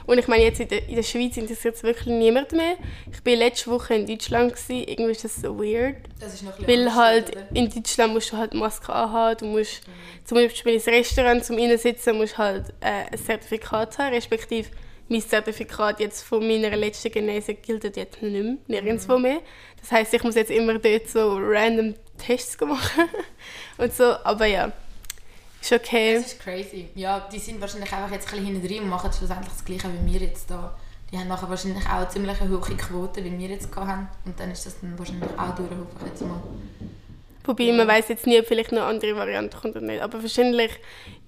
[0.06, 2.74] Und ich meine, jetzt in der, in der Schweiz interessiert es wirklich niemand mehr.
[3.12, 4.84] Ich war letzte Woche in Deutschland, gewesen.
[4.88, 5.96] irgendwie ist das so weird.
[6.18, 7.46] Das ist noch Weil halt oder?
[7.54, 9.82] in Deutschland musst du halt Maske anhaben, du musst
[10.24, 14.68] zum Beispiel ins Restaurant zum Reinsitzen musst du halt äh, ein Zertifikat haben, respektive
[15.08, 19.40] mein Zertifikat jetzt von meiner letzten Genese gilt jetzt nicht mehr, nirgendwo mehr.
[19.80, 23.08] Das heißt, ich muss jetzt immer dort so random Tests machen
[23.78, 24.72] und so, aber ja.
[25.60, 26.14] Ist okay.
[26.16, 26.88] Das ist crazy.
[26.94, 29.88] Ja, die sind wahrscheinlich einfach jetzt ein bisschen hinten drin und machen schlussendlich das Gleiche
[29.92, 30.76] wie wir jetzt da.
[31.10, 34.08] Die haben nachher wahrscheinlich auch eine ziemlich hohe Quote, wie wir jetzt haben.
[34.24, 36.40] Und dann ist das dann wahrscheinlich auch durch, hoffe ich jetzt mal.
[37.44, 40.02] Wobei, man weiß jetzt nie, ob vielleicht noch eine andere Variante kommt oder nicht.
[40.02, 40.70] Aber wahrscheinlich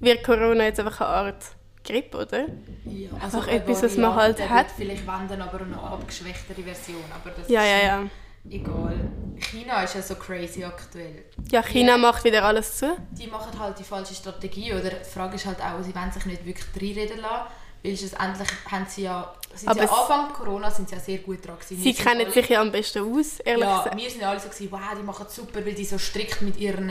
[0.00, 1.44] wird Corona jetzt einfach eine Art
[1.82, 2.40] Grippe, oder?
[2.84, 4.66] Ja, Einfach eine etwas, was man halt hat.
[4.76, 7.02] Vielleicht wenden, aber eine abgeschwächtere Version.
[7.10, 8.02] Aber das Ja, ist ja, ja.
[8.48, 9.10] Egal.
[9.38, 11.24] China ist ja so crazy aktuell.
[11.50, 11.98] Ja, China Ja.
[11.98, 12.96] macht wieder alles zu.
[13.12, 14.72] Die machen halt die falsche Strategie.
[14.72, 17.50] Oder die Frage ist halt auch, sie wollen sich nicht wirklich reinreden lassen.
[17.82, 21.18] Weil schlussendlich haben sie ja, sind Aber sie ja Anfang Corona sind sie ja sehr
[21.18, 21.82] gut dran gewesen.
[21.82, 23.96] Sie kennen alle- sich ja am besten aus, ehrlich ja, gesagt.
[23.96, 26.42] wir sind ja alle so gewesen, wow, die machen es super, weil die so strikt
[26.42, 26.90] mit ihren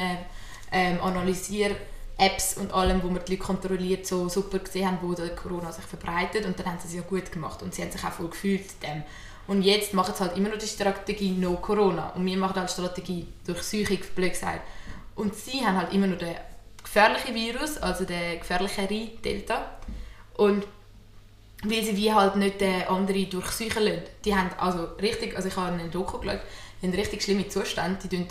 [0.71, 5.35] ähm, Analysier-Apps und allem, wo man die Leute kontrolliert, so super gesehen haben, wo der
[5.35, 8.03] Corona sich verbreitet und dann haben sie es ja gut gemacht und sie haben sich
[8.03, 9.03] auch voll gefühlt dem.
[9.49, 12.69] Und jetzt machen sie halt immer noch die Strategie No Corona und wir machen halt
[12.69, 14.61] die Strategie Durchsuchung, blöd gesagt.
[15.15, 16.35] Und sie haben halt immer noch den
[16.83, 19.71] gefährlichen Virus, also den gefährlicheren Delta.
[20.35, 20.67] Und
[21.63, 24.03] weil sie wie halt nicht den anderen durchsuchen lassen.
[24.23, 26.41] Die haben also richtig, also ich habe einen Doku geschaut,
[26.79, 28.27] die haben richtig schlimme Zustände, die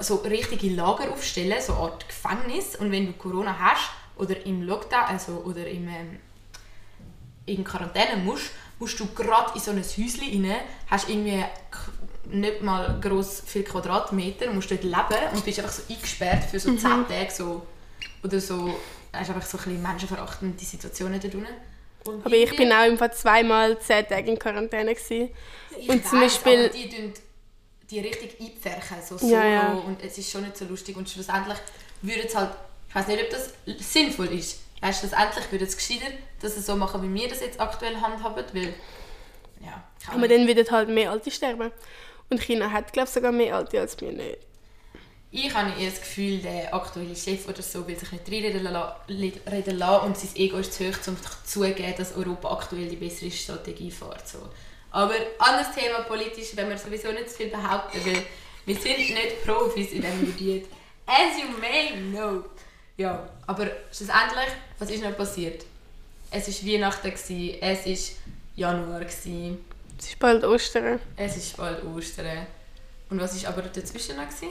[0.00, 4.62] so richtige Lager aufstellen, so eine Art Gefängnis und wenn du Corona hast oder im
[4.62, 6.18] Lockdown, also oder im, ähm,
[7.46, 11.44] in Quarantäne musst, musst du gerade in so ein Häuschen rein, hast irgendwie
[12.26, 14.96] nicht mal gross viel Quadratmeter, musst dort leben
[15.32, 17.66] und bist einfach so eingesperrt für so 10 Tage so,
[18.22, 18.76] oder so,
[19.12, 21.46] hast einfach so ein bisschen menschenverachtende Situationen da drinnen.
[22.04, 24.94] Aber ich irgendwie- bin auch im Fall zweimal zehn Tage in Quarantäne.
[24.94, 25.30] Gewesen.
[25.78, 27.12] ich und zum Beispiel- die tun
[27.88, 29.68] die richtig einpferchen, so solo Ja, ja.
[29.72, 31.56] und es ist schon nicht so lustig und schlussendlich
[32.02, 32.50] würde es halt,
[32.88, 33.50] ich weiß nicht, ob das
[33.92, 34.58] sinnvoll ist.
[34.80, 37.96] Weißt du, schlussendlich würde es gescheiter, dass es so machen, wie wir das jetzt aktuell
[37.96, 38.74] handhaben, weil,
[39.64, 40.28] ja, Aber Ahnung.
[40.28, 41.72] dann würden halt mehr Alte sterben.
[42.28, 44.38] Und China hat, glaube ich, sogar mehr Alte als wir nicht.
[45.30, 49.00] Ich habe eher das Gefühl, der aktuelle Chef oder so will sich nicht reinreden la-
[49.08, 53.30] reden lassen und sein Ego ist zu hoch, um zuzugeben, dass Europa aktuell die bessere
[53.30, 54.26] Strategie fährt.
[54.26, 54.38] So.
[54.92, 58.22] Aber anderes Thema politisch, wenn wir sowieso nicht zu viel behaupten, weil
[58.66, 60.66] wir sind nicht Profis in diesem Gebiet.
[61.06, 62.44] As you may know.
[62.96, 65.64] Ja, aber schlussendlich, was ist noch passiert?
[66.30, 68.16] Es war Weihnachten, gewesen, es war
[68.56, 69.58] Januar, gewesen,
[69.98, 70.98] Es ist bald Ostern.
[71.16, 72.46] es ist bald Ostern.
[73.10, 74.24] Und was war aber dazwischen noch?
[74.24, 74.48] Gewesen?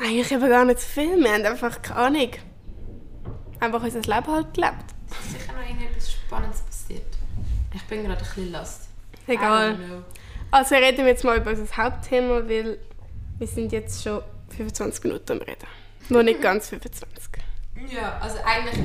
[0.00, 1.18] Eigentlich eben gar nicht so viel.
[1.22, 2.30] Wir haben einfach keine Ahnung.
[3.60, 4.84] Einfach unser Leben halt gelebt.
[5.10, 7.06] Es ist sicher noch irgendetwas Spannendes passiert.
[7.74, 8.80] Ich bin gerade ein bisschen lost.
[9.26, 9.76] Egal.
[10.50, 12.78] Also reden wir jetzt mal über unser Hauptthema, weil
[13.38, 14.22] wir sind jetzt schon
[14.56, 15.66] 25 Minuten am Reden.
[16.08, 17.24] Noch nicht ganz 25.
[17.90, 18.78] Ja, also eigentlich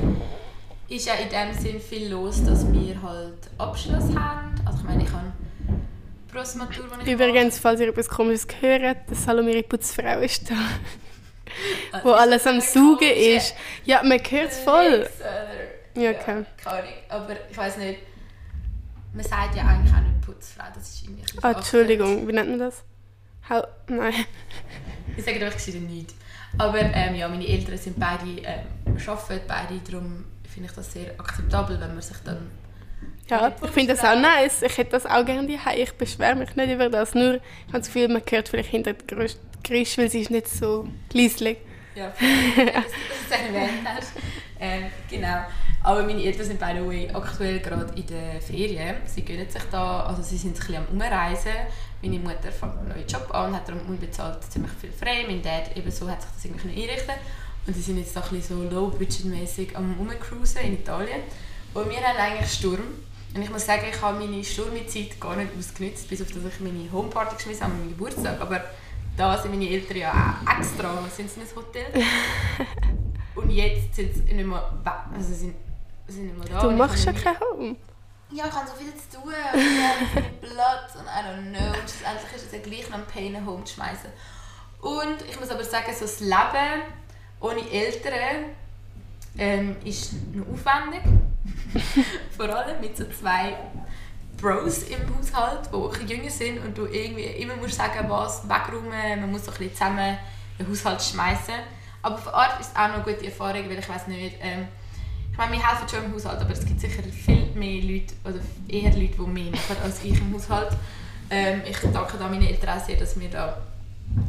[0.88, 4.54] ist ja in dem Sinn viel los, dass wir halt Abschluss haben.
[4.64, 5.32] Also ich meine, ich habe
[6.30, 10.54] Prosmatur, die ich Übrigens, falls ihr etwas Komisches hört, die Salomiri Putzfrau ist da.
[10.54, 12.04] mache.
[12.04, 13.54] Wo Also, alles am eine Saugen ist.
[13.84, 15.08] Ja, man hört es voll.
[15.94, 16.18] Ja, okay.
[16.24, 16.92] keine Ahnung.
[17.08, 18.00] Aber ich weiß nicht.
[19.12, 20.64] Man sagt ja eigentlich auch nicht Putzfrau.
[20.74, 21.52] Das ist irgendwie ein Ah.
[21.52, 22.82] Entschuldigung, wie nennt man das?
[23.50, 24.14] Hau Nein.
[25.16, 26.14] Ich sage einfach gescheiter nichts.
[26.58, 31.10] Aber ähm, ja, meine Eltern sind beide, ähm, arbeiten beide, darum finde ich das sehr
[31.18, 32.50] akzeptabel, wenn man sich dann...
[33.28, 34.62] Ja, ich finde das auch nice.
[34.62, 35.78] Ich hätte das auch gerne daheim.
[35.78, 37.14] Ich beschwere mich nicht über das.
[37.14, 40.48] Nur, ich habe das Gefühl, man hört vielleicht hinter die Geräusche, weil sie ist nicht
[40.48, 41.58] so leislich.
[41.94, 42.64] Ja, dass du
[43.30, 44.12] das erwähnt hast.
[44.58, 45.44] Ähm, genau.
[45.82, 48.96] Aber meine Eltern sind by the way aktuell gerade in der Ferien.
[49.06, 51.52] Sie gönnen sich da, also sie sind ein bisschen am Umreisen.
[52.02, 55.24] Meine Mutter fängt einen neuen Job an, hat darum unbezahlt ziemlich viel frei.
[55.26, 57.14] Mein Dad ebenso hat sich das irgendwie können einrichten
[57.66, 61.20] Und sie sind jetzt ein bisschen so low-budget-mäßig am Umcruisen in Italien.
[61.74, 62.82] Und wir haben eigentlich Sturm.
[63.34, 66.60] Und ich muss sagen, ich habe meine Sturmzeit gar nicht ausgenutzt, bis auf dass ich
[66.60, 68.40] meine Homeparty geschmissen habe an meinem Geburtstag.
[68.40, 68.62] Aber
[69.16, 70.10] da sind meine Eltern ja
[70.44, 71.86] auch extra, sind sie in ein Hotel.
[73.34, 74.72] Und jetzt sind sie nicht mehr,
[75.14, 75.54] also sind,
[76.08, 76.60] sind nicht mehr da.
[76.60, 77.76] Du Und machst ja kein Home.
[78.34, 81.26] Ja, ich habe so viel zu tun und ich habe so viel Platz und I
[81.26, 81.68] don't know.
[81.68, 84.10] Und schlussendlich ist es ja gleich noch ein Pain, ein Home zu schmeißen.
[84.80, 86.82] Und ich muss aber sagen, so das Leben
[87.40, 88.46] ohne Eltern
[89.38, 91.02] ähm, ist noch aufwendig.
[92.36, 93.56] Vor allem mit so zwei
[94.40, 99.20] Bros im Haushalt, die ein jünger sind und du irgendwie immer musst sagen, was wegräumen,
[99.20, 100.18] man muss so ein bisschen zusammen
[100.58, 101.54] den Haushalt schmeißen.
[102.02, 104.66] Aber auf Art ist es auch noch eine gute Erfahrung, weil ich weiß nicht, ähm,
[105.32, 108.38] ich meine, wir helfen schon im Haushalt, aber es gibt sicher viel mehr Leute, oder
[108.68, 110.76] eher Leute, die mehr machen als ich im Haushalt.
[111.30, 113.56] Ähm, ich danke da meinen Eltern sehr, dass wir da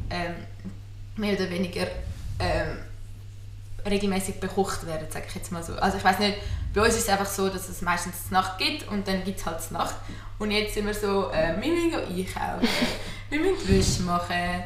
[0.09, 0.35] ähm,
[1.17, 1.87] mehr oder weniger
[2.39, 2.77] ähm,
[3.85, 5.73] regelmäßig bekocht werden, sage ich jetzt mal so.
[5.75, 6.37] Also ich weiß nicht,
[6.73, 9.45] bei uns ist es einfach so, dass es meistens Nacht gibt und dann gibt es
[9.45, 9.95] halt Nacht.
[10.39, 12.67] Und jetzt sind wir so, äh, wir müssen einkaufen,
[13.29, 14.63] wir müssen Wäsche machen,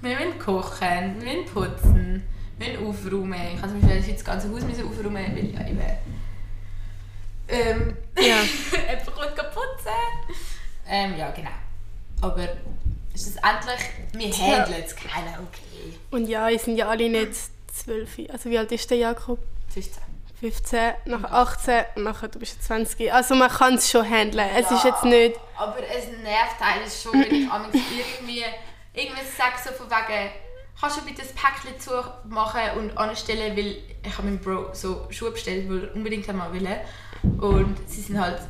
[0.00, 2.22] wir müssen kochen, wir müssen putzen,
[2.58, 3.40] müssen aufräumen.
[3.54, 5.82] Ich habe zum Beispiel das ganze Haus müssen aufräumen, weil ja eben...
[7.48, 8.42] Ähm, Ja.
[8.72, 10.36] jemand kommt putzen.
[10.88, 11.50] Ähm, ja, genau.
[12.22, 12.48] Aber
[13.10, 13.80] schlussendlich,
[14.12, 14.58] wir Ja.
[14.64, 15.96] handeln es keiner, okay.
[16.10, 17.32] Und ja, wir sind ja alle nicht
[17.72, 18.18] zwölf.
[18.32, 19.38] Also wie alt ist der Jakob?
[19.72, 20.02] 15.
[20.40, 23.12] 15, nachher 18 und nachher du bist ja 20.
[23.12, 24.48] Also man kann es schon handeln.
[24.54, 24.90] Es ist Ja.
[24.90, 25.38] jetzt nicht...
[25.56, 27.48] Aber es nervt einen schon, wenn ich
[28.18, 28.44] irgendwie
[28.92, 30.30] irgendwas sage, so von wegen,
[30.80, 35.30] kannst du bitte das Päckchen zumachen und anstellen, weil ich habe meinem Bro so Schuhe
[35.30, 36.68] bestellt, weil er unbedingt mal will.
[37.22, 38.40] Und sie sind halt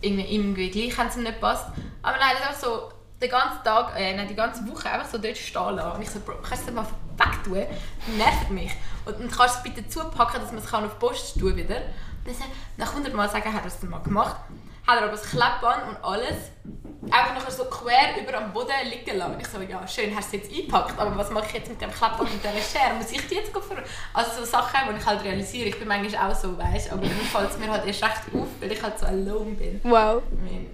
[0.00, 1.66] irgendwie, irgendwie gleich, haben sie ihm nicht gepasst.
[2.02, 5.08] Aber nein, das ist einfach so, den ganzen Tag, äh, nein, die ganze Woche einfach
[5.08, 5.96] so dort stehen lassen.
[5.96, 7.66] Und ich so, Bro, kannst du das mal wegtun?
[8.06, 8.72] Das nervt mich.
[9.04, 11.56] Und dann kannst du es bitte zupacken, dass man es kann auf die Post tun
[11.56, 11.76] wieder.
[12.24, 14.36] Und dann nach 100 Mal sagen, hat er es dann mal gemacht.
[14.86, 16.50] Hat er aber das Klebband und alles
[17.10, 19.34] einfach nachher so quer über am Boden liegen lassen.
[19.34, 21.80] Und ich so, ja, schön, hast du jetzt eingepackt, aber was mache ich jetzt mit
[21.80, 22.94] dem Klebband und dieser Schere?
[22.96, 23.82] Muss ich die jetzt ver...
[24.14, 25.68] Also so Sachen, die ich halt realisiere.
[25.68, 28.48] Ich bin manchmal auch so, weißt aber dann fällt es mir halt erst recht auf,
[28.60, 29.80] weil ich halt so alone bin.
[29.84, 30.22] Wow.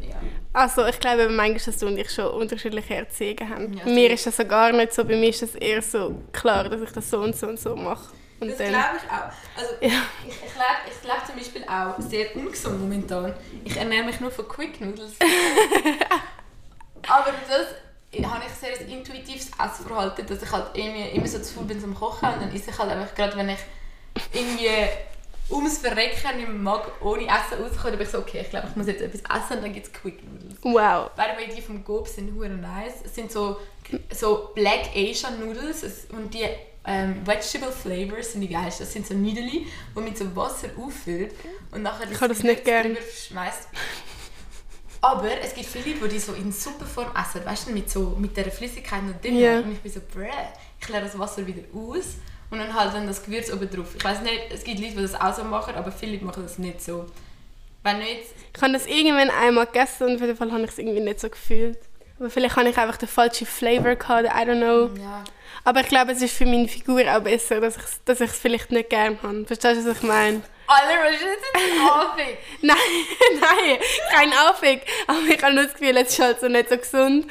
[0.01, 0.16] Ja.
[0.53, 3.73] Also ich glaube manchmal, dass du und ich schon unterschiedliche Erziehungen haben.
[3.75, 5.05] Ja, mir ist das so gar nicht so.
[5.05, 7.77] Bei mir ist das eher so klar, dass ich das so und so und so
[7.77, 8.09] mache.
[8.40, 9.33] Und Das glaube ich auch.
[9.61, 10.03] Also, Ja.
[10.27, 13.35] ich, ich lebe ich lebe zum Beispiel auch sehr ungesund momentan.
[13.64, 15.12] Ich ernähre mich nur von Quick Noodles.
[17.09, 21.55] Aber das habe ich sehr ein intuitives Essverhalten, dass ich halt irgendwie immer so zu
[21.55, 23.59] faul bin zum Kochen und dann esse ich halt einfach gerade, wenn ich
[24.33, 24.70] irgendwie
[25.51, 28.68] ums Verrecken nicht mehr mag, ohne Essen rauskomme, dann bin ich so, okay, ich glaube,
[28.70, 30.59] ich muss jetzt etwas essen und dann gibt es Quick Noodles.
[30.62, 31.11] Wow.
[31.16, 32.94] By the way, die vom Gob sind hure nice.
[33.05, 33.59] Es sind so,
[34.12, 36.46] so Black Asian Noodles es- und die
[36.87, 38.87] ähm, Vegetable Flavors sind die geilsten.
[38.87, 41.35] Das sind so Nudeln, die mit so Wasser auffüllt
[41.73, 42.87] und nachher Ich habe das nicht gern.
[42.95, 43.69] drüber schmeißt.
[45.01, 48.17] Aber es gibt viele Leute, die die so in Suppenform essen, weißt du, mit, so,
[48.19, 49.38] mit dieser Flüssigkeit noch drin.
[49.38, 49.61] Ja.
[49.61, 50.25] Und ich bin so, bruh,
[50.81, 52.17] ich leere das Wasser wieder aus
[52.51, 53.95] und dann halt dann das Gewürz oben drauf.
[53.97, 56.43] Ich weiß nicht, es gibt Leute, die das auch so machen, aber viele Leute machen
[56.43, 57.07] das nicht so.
[57.85, 58.23] Wenn nicht,
[58.57, 61.21] Ich habe das irgendwann einmal gegessen und auf jeden Fall habe ich es irgendwie nicht
[61.21, 61.79] so gefühlt.
[62.19, 65.01] Aber vielleicht habe ich einfach den falschen Flavor gehabt, I don't know.
[65.01, 65.23] ja,
[65.64, 68.71] Aber ich glaube, es ist für meine Figur auch besser, dass ich es dass vielleicht
[68.71, 69.44] nicht gerne habe.
[69.47, 70.42] Verstehst du, was ich meine?
[70.71, 72.37] alle Rashid sind affig.
[72.61, 72.77] Nein,
[73.40, 73.79] nein,
[74.12, 74.83] kein Aufweg.
[75.07, 77.27] Aber ich habe nur das Gefühl, es ist halt so nicht so gesund.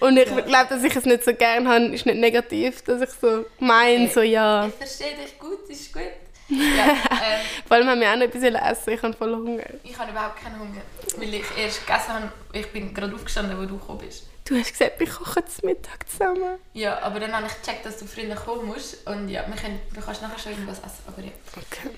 [0.00, 0.40] Und ich Ja.
[0.40, 2.80] glaube, dass ich es nicht so gerne habe, ist nicht negativ.
[2.84, 4.12] Dass ich so meine, Okay.
[4.14, 4.66] so ja.
[4.68, 6.02] Ich verstehe dich gut, ist gut.
[6.48, 6.96] Ja, ähm,
[7.68, 8.94] Vor allem haben wir auch noch etwas essen.
[8.94, 9.64] Ich habe voll Hunger.
[9.84, 10.80] ich habe überhaupt keinen Hunger,
[11.18, 12.32] weil ich erst gegessen habe.
[12.54, 14.24] Ich bin gerade aufgestanden, wo du gekommen bist.
[14.48, 16.58] Du hast gesagt, wir kochen zum Mittag zusammen.
[16.72, 19.06] Ja, aber dann habe ich gecheckt, dass du früher kommen musst.
[19.06, 21.02] Und ja, wir können, du kannst nachher schon irgendwas essen.
[21.06, 21.32] Aber ja.
[21.54, 21.90] Okay.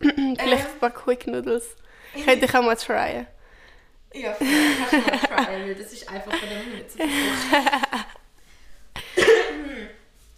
[0.38, 1.64] Vielleicht ein paar Quick Noodles.
[2.12, 3.26] Könnte ich auch mal tryen.
[4.12, 6.98] Ja, vielleicht kannst du mal tryen, weil das ist einfach von der Mühe zu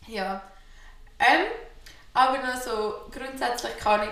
[0.09, 0.42] Ja.
[1.18, 1.47] Ähm,
[2.14, 4.11] aber noch so grundsätzlich kann ich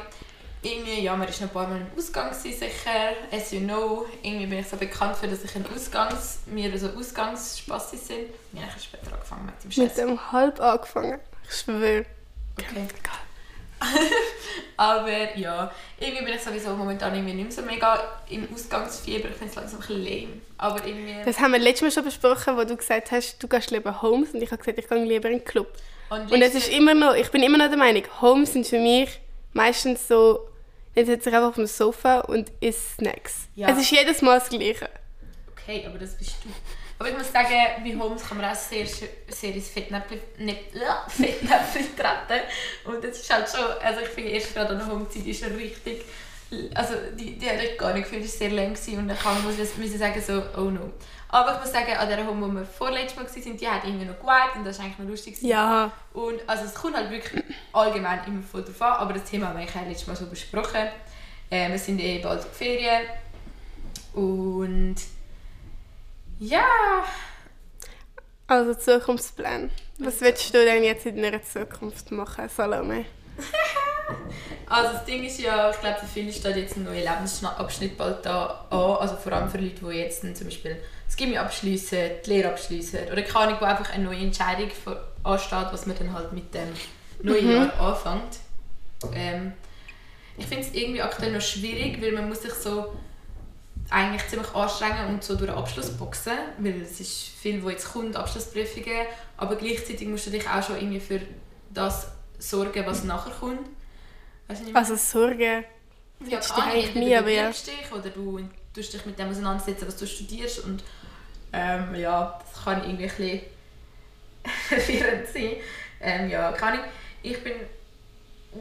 [0.67, 3.13] irgendwie, ja, man ist noch ein paar Mal im Ausgang gewesen, sicher.
[3.31, 6.89] As you know, irgendwie bin ich so bekannt für, dass ich ein Ausgangs, mir so
[6.89, 8.29] Ausgangsspasse sind.
[8.53, 9.95] Ja, ich habe später angefangen mit dem Mit Scheiß.
[9.97, 11.19] dem halb angefangen.
[11.49, 12.05] Ich schwöre.
[12.59, 12.67] Okay.
[12.75, 13.19] Egal.
[14.79, 17.99] Aber ja, irgendwie bin ich sowieso momentan irgendwie nicht mehr so mega
[18.29, 19.29] im Ausgangsfieber.
[19.31, 20.33] Ich finde es langsam ein bisschen lame.
[20.59, 21.15] Aber irgendwie...
[21.25, 24.31] Das haben wir letztes Mal schon besprochen, wo du gesagt hast, du gehst lieber Homes
[24.33, 25.69] und ich habe gesagt, ich gehe lieber in den Club.
[26.09, 28.79] Und es letzte- ist immer noch, ich bin immer noch der Meinung, Homes sind für
[28.79, 29.21] mich
[29.53, 30.41] meistens so,
[30.97, 33.49] jetzt sitze ich einfach auf dem Sofa und isst Snacks.
[33.55, 33.69] Ja.
[33.69, 34.89] Es ist jedes Mal das Gleiche.
[35.53, 36.49] Okay, aber das bist du.
[36.99, 37.53] Aber ich muss sagen,
[37.85, 40.81] bei Holmes kann man auch sehr, sehr ins Fettnäpfchen treten.
[42.85, 45.55] Und das ist halt schon, also ich finde erst gerade an der Homezeit ist er
[45.55, 46.05] richtig,
[46.75, 49.19] also die, die hat ich gar nicht gefühlt, es war sehr lang gewesen und dann
[49.19, 50.93] kann muss ich sagen so, oh no.
[51.29, 54.07] Aber ich muss sagen, an der Home, wo wir vorletztes Mal waren, die hat irgendwie
[54.07, 55.37] noch geweiht und das war eigentlich noch lustig.
[55.43, 59.49] Ja, Und also es kommt halt wirklich allgemein immer voll drauf an, aber das Thema
[59.49, 60.89] haben wir eigentlich letztes Mal so besprochen.
[61.51, 63.03] Äh, wir sind eh bald auf Ferien
[64.15, 64.97] und
[66.39, 66.65] ja,
[68.49, 69.71] also Zukunftsplan.
[69.99, 73.07] Was willst du denn jetzt in deiner Zukunft machen, Salome?
[74.69, 78.25] also das Ding ist ja, ich glaube für viele steht jetzt ein neuer Lebensabschnitt bald
[78.25, 80.77] da an, also vor allem für Leute, die jetzt zum Beispiel
[81.17, 84.71] das Gimmi abschließen, die Lehre abschließen oder keine Ahnung, wo einfach eine neue Entscheidung
[85.23, 86.69] ansteht, was man dann halt mit dem
[87.23, 88.39] neuen Jahr anfängt.
[89.15, 89.53] Ähm,
[90.37, 92.95] ich finde es irgendwie aktuell noch schwierig, weil man muss sich so
[93.89, 97.93] eigentlich ziemlich anstrengen und so durch den Abschluss boxen, weil es ist viel, wo jetzt
[97.93, 101.21] kommt, Abschlussprüfungen, aber gleichzeitig musst du dich auch schon irgendwie für
[101.73, 103.69] das sorgen, was nachher kommt.
[104.49, 104.91] Weißt du, was?
[104.91, 105.65] Also Sorgen.
[106.29, 107.51] ja, das keine Ahnung, eigentlich nie, du aber ja.
[107.51, 108.41] dich oder du
[108.75, 110.83] tust dich mit dem auseinandersetzen, was du studierst und
[111.53, 113.41] ähm, ja, das kann irgendwie ein bisschen
[114.69, 115.57] verwirrend sein.
[116.01, 116.91] Ähm, ja, keine Ahnung.
[117.23, 117.55] Ich bin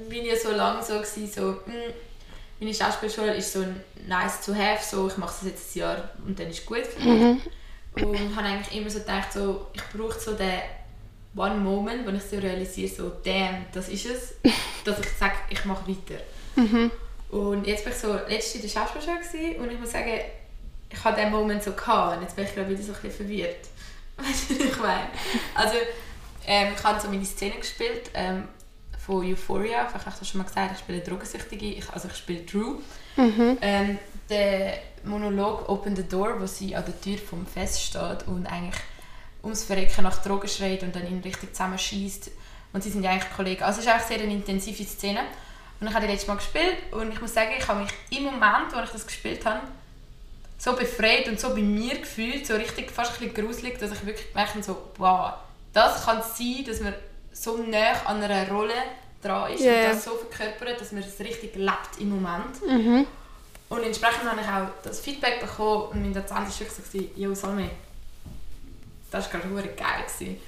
[0.10, 1.94] bin ich so lange so gewesen, so, mm,
[2.60, 3.66] meine Schauspielschule ist so
[4.08, 7.02] nice to have, so, ich mache das jetzt ein Jahr und dann ist gut für
[7.02, 7.42] mich.
[7.96, 10.60] Und habe eigentlich immer so gedacht, so, ich brauche so den
[11.36, 14.36] One Moment, wo ich so realisiere, so, damn, das ist es,
[14.84, 16.22] dass ich sage, ich mache weiter.
[17.30, 20.12] Und jetzt bin ich so letztes in der Schauspielschule und ich muss sagen,
[20.90, 23.26] ich hatte diesen Moment so gehabt und jetzt bin ich glaube wieder so ein bisschen
[23.26, 23.68] verwirrt.
[24.18, 25.10] Weißt du, was ich meine?
[25.54, 25.76] Also,
[26.48, 28.48] ähm, ich habe so meine Szene gespielt ähm,
[29.06, 32.16] von Euphoria, vielleicht hast du das schon mal gesagt, ich spiele Drogensüchtige, ich, also ich
[32.16, 32.78] spiele Drew.
[33.62, 38.48] Ähm, der Monolog Open the Door, wo sie an der Tür vom Fest steht und
[38.48, 38.82] eigentlich
[39.44, 42.32] ums Verrecken nach Drogen schreit und dann ihn richtig zusammenschießt.
[42.74, 43.64] Und sie sind ja eigentlich Kollegen.
[43.64, 45.22] Also es ist eigentlich sehr eine intensive Szene.
[45.80, 48.24] Und ich habe die letztes Mal gespielt und ich muss sagen, ich habe mich im
[48.24, 49.62] Moment, wo ich das gespielt habe,
[50.58, 54.06] so befreit und so bei mir gefühlt, so richtig fast ein bisschen gruselig, dass ich
[54.06, 55.34] wirklich gemerkt habe, so, wow,
[55.74, 56.94] das kann sein, dass man
[57.32, 58.74] so nah an einer Rolle
[59.22, 62.62] dran ist Ja, und das so verkörpert, dass man es richtig lebt im Moment.
[63.68, 67.34] Und entsprechend habe ich auch das Feedback bekommen und mein Dozent war wirklich so, «Jo,
[67.34, 67.70] Salme,
[69.12, 70.40] das war gerade geil.» gewesen.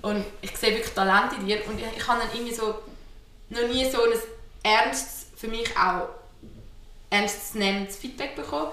[0.00, 2.74] Und ich sehe wirklich Talent in dir und ich, ich habe dann irgendwie so
[3.50, 4.10] noch nie so ein
[4.62, 6.08] ernstes, für mich auch
[7.10, 8.72] ernstzunehmendes Feedback bekommen.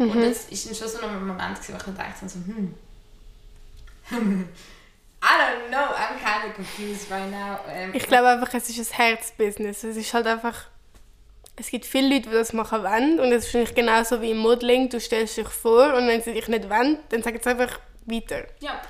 [0.00, 2.74] Und das war dann schon so ein Moment, gewesen, wo ich dachte, so, hm,
[5.22, 7.58] I don't know, I'm kind of confused right now.
[7.68, 9.84] Ähm, Ich glaube einfach, es ist ein Herzbusiness.
[9.84, 10.66] Es ist halt einfach...
[11.56, 14.38] Es gibt viele Leute, die das machen wollen und es ist wahrscheinlich genauso wie im
[14.38, 14.88] Modeling.
[14.88, 18.44] Du stellst dich vor und wenn sie dich nicht wollen, dann sagen sie einfach weiter.
[18.60, 18.80] ja,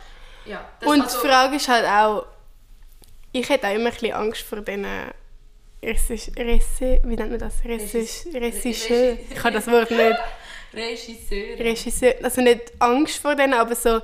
[0.47, 0.65] ja.
[0.85, 2.27] Und also- die Frage ist halt auch,
[3.33, 4.87] ich hätte auch immer ein bisschen Angst vor diesen
[5.83, 7.55] Ressi, Ressi, wie nennt man das?
[7.65, 9.17] Ressi, Regisseur.
[9.29, 10.17] Ich kann das Wort nicht.
[10.73, 11.59] Regisseur.
[11.59, 14.01] Regisseur, also nicht Angst vor denen, aber so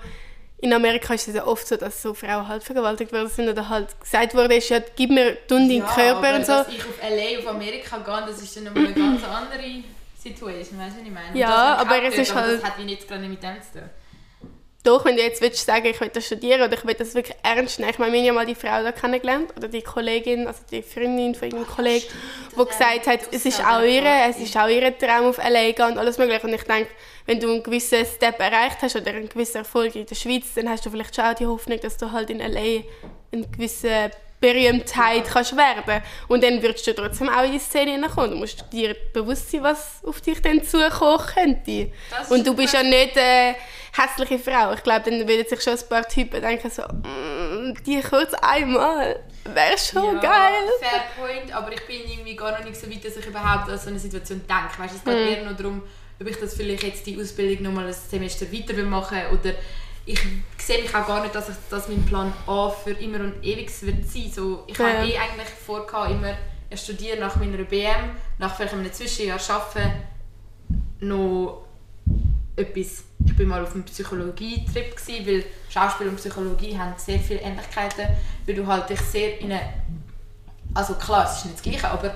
[0.59, 3.69] in Amerika ist es ja oft so, dass so Frauen halt vergewaltigt worden sind oder
[3.69, 6.53] halt gesagt worden ist, ja, gib mir deinen Ja, Körper aber und so.
[6.53, 9.83] dass ich auf LA, auf Amerika gehe, das ist dann nochmal eine ganz andere
[10.19, 11.39] Situation, weißt du, was ich meine?
[11.39, 13.91] Ja, aber es ist halt- Das hat wie nicht gerade mit dem zu tun.
[14.87, 17.37] Doch, wenn du jetzt willst sagen, ich will das studieren oder ich will das wirklich
[17.43, 17.91] ernst nehmen.
[17.91, 20.81] Ich meine, wir haben ja mal die Frau da kennengelernt oder die Kollegin, also die
[20.81, 22.07] Freundin von irgendeinem Kollegen,
[22.53, 25.87] die gesagt hat, es ist auch ihre, es ist auch ihr Traum auf LA gehen
[25.87, 26.47] und alles mögliche.
[26.47, 26.89] Und ich denke,
[27.25, 30.69] wenn du einen gewissen Step erreicht hast oder einen gewissen Erfolg in der Schweiz, dann
[30.69, 32.85] hast du vielleicht schon auch die Hoffnung, dass du halt in LA
[33.33, 36.03] eine gewisse Berühmtheit kannst werden.
[36.29, 38.31] Und dann würdest du trotzdem auch in die Szene hineinkommen.
[38.31, 41.91] Du musst dir bewusst sein, was auf dich dann zukommen könnte.
[42.29, 43.57] Und du bist ja nicht eine
[43.97, 44.73] hässliche Frau.
[44.73, 49.21] Ich glaube, dann würden sich schon ein paar Typen denken so, mm, die kurz einmal,
[49.45, 50.65] wäre schon geil.
[50.81, 53.79] Fair point, aber ich bin irgendwie gar noch nicht so weit, dass ich überhaupt an
[53.79, 54.79] so eine Situation denke.
[54.79, 55.29] Weißt, du, es geht Mhm.
[55.37, 55.83] eher nur darum,
[56.21, 59.53] ob ich das vielleicht jetzt die Ausbildung noch mal ein Semester weiter will machen oder
[60.09, 60.19] ich
[60.59, 63.71] sehe mich auch gar nicht, dass ich das mein Plan A für immer und ewig
[63.83, 64.31] wird sein.
[64.33, 64.85] So, ich Ja.
[64.87, 66.37] habe eh eigentlich vor, immer
[66.71, 69.93] erst studieren nach meiner BM, nach vielleicht einem Zwischenjahr arbeiten,
[71.01, 71.66] noch
[72.57, 73.05] etwas.
[73.25, 78.07] Ich bin mal auf einem Psychologie-Trip, weil Schauspiel und Psychologie haben sehr viele Ähnlichkeiten,
[78.47, 79.61] weil du halt dich sehr in eine...
[80.75, 82.15] Also klar, es ist nicht das Gleiche, aber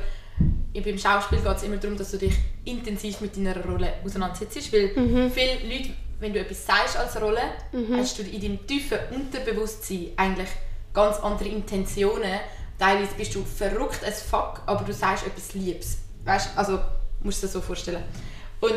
[0.73, 4.91] beim Schauspiel geht es immer darum, dass du dich intensiv mit deiner Rolle auseinandersetzt, weil
[5.31, 7.43] viele Leute, wenn du etwas sagst als Rolle,
[7.97, 10.49] hast du in deinem tiefen Unterbewusstsein eigentlich
[10.93, 12.41] ganz andere Intentionen.
[12.79, 15.99] Teilweise bist du verrückt as fuck, aber du sagst etwas Liebes.
[16.25, 16.81] Weißt also
[17.23, 18.03] musst du dir das so vorstellen.
[18.61, 18.75] Und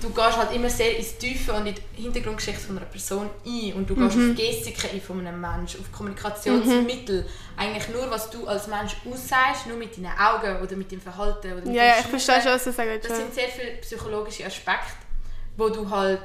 [0.00, 3.72] du gehst halt immer sehr ins Tiefe und in die Hintergrundgeschichte von einer Person ein
[3.74, 7.26] und du gehst auf Gestiken ein von einem Menschen, auf Kommunikationsmittel.
[7.56, 11.52] Eigentlich nur, was du als Mensch aussagst, nur mit deinen Augen oder mit dem Verhalten
[11.52, 13.08] oder mit Ja, ich verstehe schon, was du sagst.
[13.08, 14.92] Das sind sehr viele psychologische Aspekte,
[15.56, 16.22] wo du halt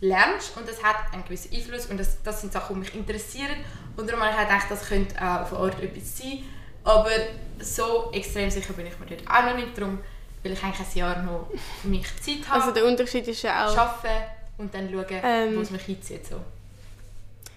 [0.00, 3.56] lernst und das hat einen gewissen Einfluss und das, das sind Sachen, die mich interessieren
[3.96, 6.44] und darum habe ich gedacht, das könnte auch auf Art etwas sein,
[6.84, 7.10] aber
[7.58, 9.98] so extrem sicher bin ich mir dort auch noch nicht, darum
[10.42, 11.48] will ich eigentlich ein Jahr noch
[11.82, 13.76] für mich Zeit haben, Also der Unterschied ist ja auch...
[13.76, 14.24] arbeiten
[14.58, 15.56] und dann schauen, Ähm.
[15.56, 16.26] wo es mich hinzieht.
[16.26, 16.36] So.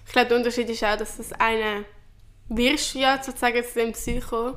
[0.06, 1.84] Ich glaube, der Unterschied ist auch, dass das eine
[2.48, 4.54] wirst ja sozusagen zu dem Psycho.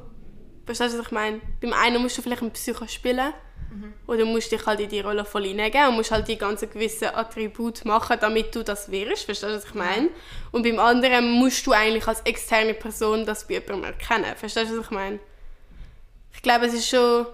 [0.65, 1.39] Verstehst du, was ich meine?
[1.61, 3.33] Beim einen musst du vielleicht einen Psycho spielen
[4.07, 7.09] oder musst dich halt in die Rolle voll hineingeben und musst halt die ganzen gewissen
[7.13, 9.25] Attribute machen, damit du das wirst.
[9.25, 10.09] Verstehst du, was ich meine?
[10.51, 14.35] Und beim anderen musst du eigentlich als externe Person das bei jemandem erkennen.
[14.35, 15.19] Verstehst du, was ich meine?
[16.33, 17.25] Ich glaube, es ist schon...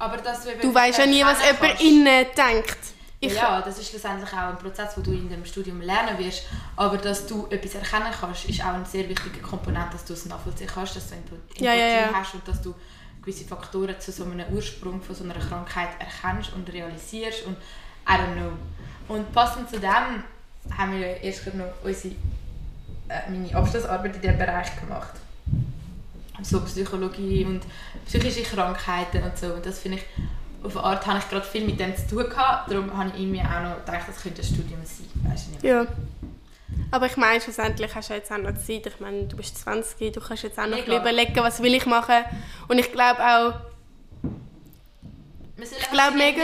[0.00, 2.78] Aber dass du, Du weißt ja nie, was jemand innen denkt.
[3.22, 6.44] Ich, ja, das ist schlussendlich auch ein Prozess, den du in dem Studium lernen wirst.
[6.74, 10.24] Aber dass du etwas erkennen kannst, ist auch ein sehr wichtiger Komponent, dass du es
[10.24, 12.10] nachvollziehen kannst, dass du Empathie Ja, ja, ja.
[12.14, 12.74] hast und dass du
[13.20, 17.58] gewisse Faktoren zu so einem Ursprung von so einer Krankheit erkennst und realisierst und
[18.08, 18.52] I don't know.
[19.14, 20.24] Und passend zu dem
[20.78, 22.14] haben wir erst noch unsere,
[23.08, 25.12] äh, meine Abschlussarbeit in diesem Bereich gemacht.
[26.42, 27.62] So Psychologie und
[28.06, 29.46] psychische Krankheiten und so.
[29.54, 30.04] Und das finde ich,
[30.64, 33.22] auf eine Art habe ich gerade viel mit dem zu tun gehabt, darum habe ich
[33.22, 35.64] irgendwie auch noch gedacht, das könnte ein Studium sein, weißt du nicht.
[35.64, 35.86] Ja.
[36.90, 38.86] Aber ich meine, schlussendlich hast du jetzt auch noch Zeit.
[38.86, 40.98] Ich meine, du bist 20, du kannst jetzt auch noch ein Mega.
[40.98, 42.24] bisschen überlegen, was will ich machen.
[42.68, 43.54] Und ich glaube auch,
[45.80, 46.42] Ich glaube mega-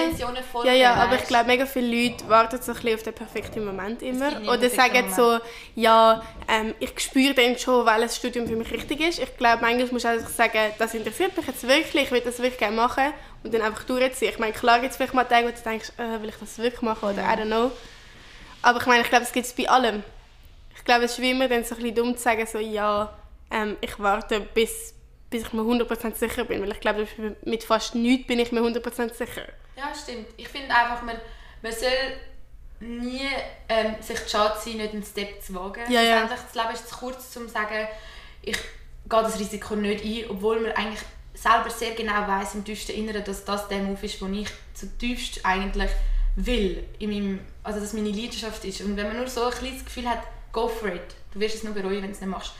[0.66, 3.64] ja, ja, aber ich glaube, mega viele Leute warten so ein bisschen auf den perfekten
[3.64, 4.30] Moment immer.
[4.48, 5.38] Oder sagen so,
[5.74, 9.18] ja, ähm, ich spüre dann schon, welches Studium für mich richtig ist.
[9.18, 12.38] Ich glaube, manchmal musst du einfach sagen, das interessiert mich jetzt wirklich, ich will das
[12.38, 13.12] wirklich gerne machen
[13.42, 14.30] und dann einfach durchziehen.
[14.30, 16.58] Ich meine, klar gibt es vielleicht mal Tage, wo du denkst, äh, will ich das
[16.58, 17.70] wirklich machen oder I don't know.
[18.62, 20.02] Aber ich meine, ich glaube, es gibt es bei allem.
[20.76, 23.12] Ich glaube, es ist wie immer dann so ein bisschen dumm zu sagen, so, ja,
[23.50, 24.92] ähm, ich warte bis,
[25.36, 27.06] bis ich mir 100% sicher bin, weil ich glaube,
[27.44, 29.42] mit fast nichts bin ich mir 100% sicher.
[29.76, 30.26] Ja, stimmt.
[30.36, 31.16] Ich finde einfach, man,
[31.62, 31.90] man soll
[32.80, 33.28] nie
[33.68, 35.82] ähm, sich schade sein, nicht einen Step zu wagen.
[35.90, 36.26] Ja, ja.
[36.26, 37.86] Das Leben ist zu kurz, um zu sagen,
[38.42, 38.56] ich
[39.08, 41.02] gehe das Risiko nicht ein, obwohl man eigentlich
[41.34, 45.44] selber sehr genau weiß im tiefsten Inneren, dass das der Move ist, den ich zutiefst
[45.44, 45.90] eigentlich
[46.36, 46.84] will.
[46.98, 48.80] In meinem, also dass meine Leidenschaft ist.
[48.80, 50.22] Und wenn man nur so ein kleines Gefühl hat,
[50.52, 51.14] go for it.
[51.32, 52.52] Du wirst es nur bereuen, wenn du es nicht machst.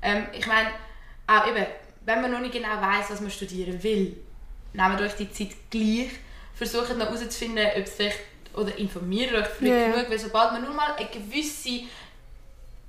[0.00, 0.70] Ähm, ich meine,
[1.26, 1.66] auch eben,
[2.04, 4.16] wenn man noch nicht genau weiß, was man studieren will,
[4.72, 6.10] nehmt euch die Zeit gleich,
[6.54, 8.18] versucht noch herauszufinden, ob es vielleicht,
[8.54, 9.90] oder informiert euch früh ja.
[9.90, 11.80] genug, weil sobald man nur mal eine gewisse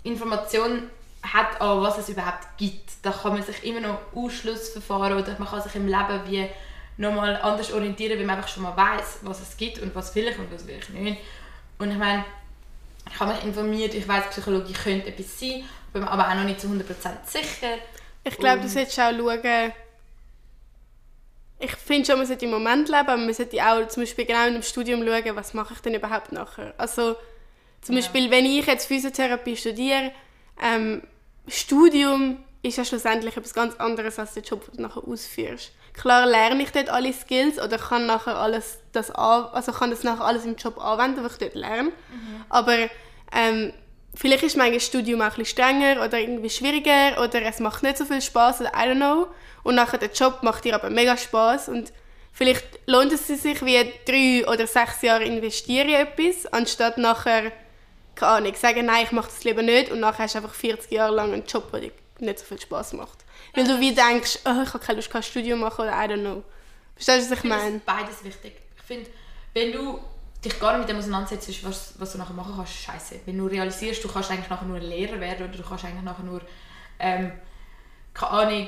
[0.04, 0.90] Information
[1.24, 5.48] hat, an was es überhaupt gibt, da kann man sich immer noch Ausschlussverfahren oder man
[5.48, 6.48] kann sich im Leben wie
[6.98, 10.28] nochmal anders orientieren, weil man einfach schon mal weiß, was es gibt und was will
[10.28, 11.22] ich und was will ich nicht.
[11.80, 12.24] Und ich meine,
[13.12, 16.44] ich habe mich informiert, ich weiß, Psychologie könnte etwas sein, bin mir aber auch noch
[16.44, 16.84] nicht zu 100%
[17.26, 17.78] sicher.
[18.26, 19.72] Ich glaube, du Und- solltest auch schauen.
[21.60, 24.48] Ich finde schon, man sollte im Moment leben, aber man sollte auch zum Beispiel genau
[24.48, 26.74] in dem Studium schauen, was mache ich denn überhaupt nachher.
[26.78, 27.16] Also
[27.82, 28.02] zum Ja.
[28.02, 30.12] Beispiel, wenn ich jetzt Physiotherapie studiere,
[30.62, 31.02] ähm,
[31.48, 35.72] Studium ist ja schlussendlich etwas ganz anderes als der Job, den du nachher ausführst.
[35.94, 40.04] Klar lerne ich dort alle Skills oder kann nachher alles das an, also kann das
[40.04, 41.92] nachher alles im Job anwenden, was ich dort lerne.
[42.50, 42.76] Aber
[43.32, 43.72] ähm,
[44.16, 47.98] vielleicht ist mein Studium auch ein bisschen strenger oder irgendwie schwieriger oder es macht nicht
[47.98, 49.28] so viel Spaß oder I don't know.
[49.64, 51.92] Und nachher der Job macht dir aber mega Spaß und
[52.32, 57.52] vielleicht lohnt es sich wie drei oder sechs Jahre investieren in etwas, anstatt nachher,
[58.16, 60.92] keine Ahnung, sagen, nein, ich mache das lieber nicht und nachher hast du einfach 40
[60.92, 63.26] Jahre lang einen Job, der dir nicht so viel Spaß macht.
[63.54, 66.20] Weil du wie denkst, oh, ich habe keine Lust, kein Studium machen oder I don't
[66.22, 66.44] know.
[66.96, 67.78] Verstehst du, was ich Ich meine?
[67.78, 68.54] es beides wichtig.
[68.78, 69.10] Ich finde,
[69.54, 70.00] wenn du
[70.46, 73.20] dich gar nicht mit dem auseinandersetzt, was, was du nachher machen kannst, ist scheiße.
[73.26, 76.24] Wenn du realisierst, du kannst eigentlich nachher nur Lehrer werden oder du kannst eigentlich nachher
[76.24, 76.42] nur,
[77.00, 77.32] ähm,
[78.14, 78.68] keine Ahnung,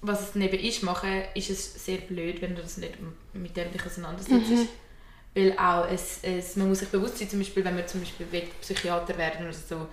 [0.00, 2.94] was es neben ist, machen, ist es sehr blöd, wenn du das nicht
[3.32, 4.68] mit dem dich auseinandersetzt.
[5.34, 8.30] Weil auch es, es, man muss sich bewusst sein, zum Beispiel, wenn man zum Beispiel
[8.30, 9.86] will, Psychiater werden oder so,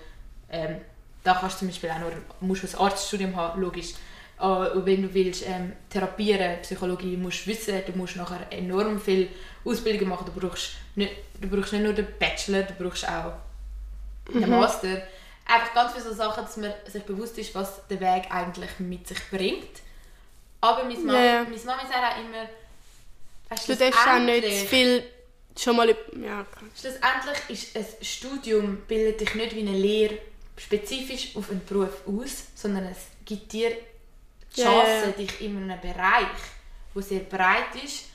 [0.49, 0.78] ähm,
[1.24, 2.11] da kannst du zum Beispiel auch nur,
[2.41, 3.93] musst du ein Arztstudium haben, logisch.
[4.38, 9.29] Aber wenn du willst ähm, therapieren, Psychologie, musst du wissen, du musst nachher enorm viel
[9.63, 10.29] Ausbildung machen.
[10.33, 13.33] Du brauchst nicht, du brauchst nicht nur den Bachelor, du brauchst auch
[14.33, 15.03] den Master.
[15.45, 19.07] Einfach ganz viele so Sachen, dass man sich bewusst ist, was der Weg eigentlich mit
[19.07, 19.81] sich bringt.
[20.59, 21.43] Aber meine Mama, ja.
[21.43, 22.49] meine Mama sagt auch immer,
[23.49, 25.03] weißt, Du darfst auch nicht zu viel
[25.57, 25.89] schon mal...
[25.89, 26.45] Ja.
[26.79, 30.17] Schlussendlich ist ein Studium bildet dich nicht wie eine Lehre
[30.57, 33.71] spezifisch auf einen Beruf aus, sondern es gibt dir
[34.56, 36.28] die Chance, dich in einem Bereich,
[36.93, 38.06] wo sehr breit ist,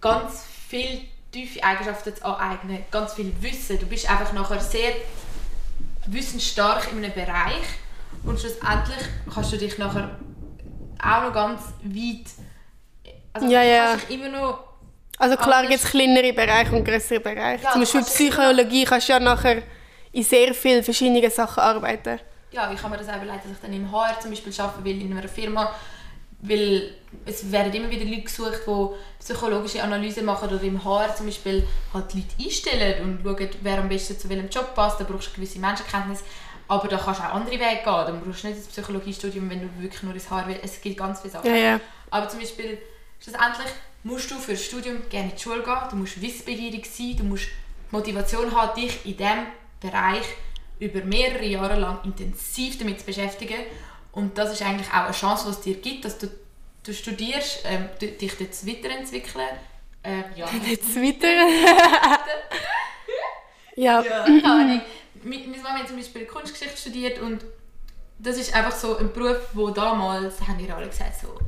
[0.00, 1.02] ganz viele
[1.32, 3.78] tiefe Eigenschaften zu aneignen, ganz viel Wissen.
[3.78, 4.92] Du bist einfach nachher sehr
[6.06, 7.64] wissensstark in einem Bereich
[8.24, 8.98] und schlussendlich
[9.32, 10.18] kannst du dich nachher
[11.02, 12.26] auch noch ganz weit
[13.32, 13.86] also Ja, du ja.
[13.90, 14.64] kannst dich immer noch
[15.18, 17.64] Also klar gibt es kleinere Bereiche und größere Bereiche.
[17.64, 19.62] Ja, Zum Beispiel kannst- Psychologie kannst du ja nachher
[20.12, 22.20] in sehr vielen verschiedenen Sachen arbeiten.
[22.54, 24.84] Ja, ich habe mir das auch überlegt, dass ich dann im HR zum Beispiel arbeiten
[24.84, 25.74] will, in einer Firma,
[26.40, 26.94] weil
[27.26, 28.88] es werden immer wieder Leute gesucht, die
[29.18, 33.88] psychologische Analysen machen oder im HR zum Beispiel halt Leute einstellen und schauen, wer am
[33.88, 36.22] besten zu welchem Job passt, da brauchst du gewisse Menschenkenntnis,
[36.68, 39.60] aber da kannst du auch andere Wege gehen, dann brauchst du nicht das Psychologiestudium, wenn
[39.60, 41.50] du wirklich nur ins HR willst, es gibt ganz viele Sachen.
[41.50, 41.80] Ja, ja.
[42.10, 42.78] Aber zum Beispiel,
[43.20, 43.72] schlussendlich
[44.04, 47.24] musst du für das Studium gerne in die Schule gehen, du musst wissbegierig sein, du
[47.24, 47.46] musst
[47.90, 49.46] Motivation haben, dich in diesem
[49.80, 50.24] Bereich
[50.84, 53.58] über mehrere Jahre lang intensiv damit zu beschäftigen.
[54.12, 56.28] Und das ist eigentlich auch eine Chance, die es dir gibt, dass du,
[56.84, 59.48] du studierst, ähm, du, dich dort weiterentwickeln.
[60.02, 60.46] Äh, ja.
[60.66, 61.26] Jetzt weiter.
[63.76, 64.02] ja.
[64.02, 64.80] Ja, keine Ahnung.
[65.22, 67.44] Meine Mama hat zum Beispiel Kunstgeschichte studiert und
[68.18, 71.38] das ist einfach so ein Beruf, wo damals, haben die alle gesagt, so,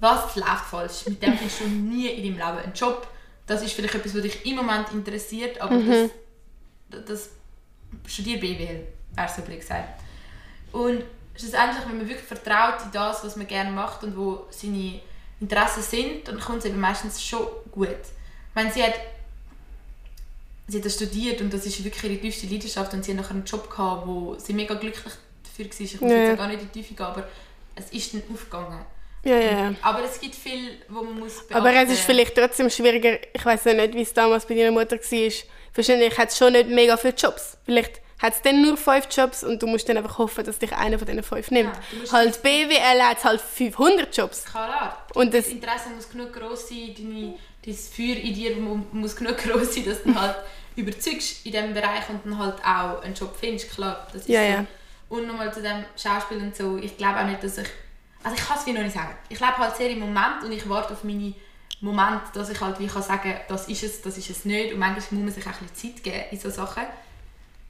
[0.00, 1.06] was läuft falsch?
[1.06, 3.06] Mit dem findest du nie in deinem Leben einen Job.
[3.46, 6.10] Das ist vielleicht etwas, was dich im Moment interessiert, aber Mhm.
[6.88, 7.30] das, das
[8.06, 10.00] studier BWL, wäre so blöd gesagt.
[10.72, 11.02] Und
[11.36, 15.00] schlussendlich, wenn man wirklich vertraut in das, was man gerne macht und wo seine
[15.40, 17.88] Interessen sind, dann kommt es eben meistens schon gut.
[17.88, 18.94] Ich meine, sie hat,
[20.68, 23.30] sie hat das studiert und das ist wirklich ihre tiefste Leidenschaft und sie hat nachher
[23.34, 25.14] einen Job gehabt, wo sie mega glücklich
[25.44, 25.80] dafür war.
[25.80, 26.16] Ich muss Ja.
[26.18, 27.26] jetzt gar nicht in die Tiefe gehen, aber
[27.74, 28.80] es ist dann aufgegangen.
[29.22, 29.74] Ja, ja.
[29.82, 31.54] Aber es gibt viel, wo man muss beachten.
[31.54, 34.70] Aber es ist vielleicht trotzdem schwieriger, ich weiß ja nicht, wie es damals bei deiner
[34.70, 35.32] Mutter war.
[35.74, 37.58] Wahrscheinlich hat es schon nicht mega viele Jobs.
[37.64, 40.72] Vielleicht hat es dann nur fünf Jobs und du musst dann einfach hoffen, dass dich
[40.74, 41.72] einer von diesen fünf nimmt.
[42.04, 44.44] Ja, halt BWL hat halt 500 Jobs.
[44.46, 45.06] Klar.
[45.14, 49.14] Und das- das Interesse muss genug groß sein, deine, dein Feuer in dir mu- muss
[49.16, 50.36] genug groß sein, dass du halt
[50.76, 54.06] überzeugst in diesem Bereich und dann halt auch einen Job findest, klar.
[54.12, 54.48] Das ist Ja, so.
[54.52, 54.66] ja.
[55.08, 57.68] Und nochmal zu dem Schauspiel und so, ich glaube auch nicht, dass ich...
[58.22, 59.14] Also ich kann es wie noch nicht sagen.
[59.28, 61.34] Ich lebe halt sehr im Moment und ich warte auf meine
[61.80, 64.72] Momente, dass ich halt wie kann sagen das ist es, das ist es nicht.
[64.72, 66.84] Und manchmal muss man sich auch ein bisschen Zeit geben in so Sachen.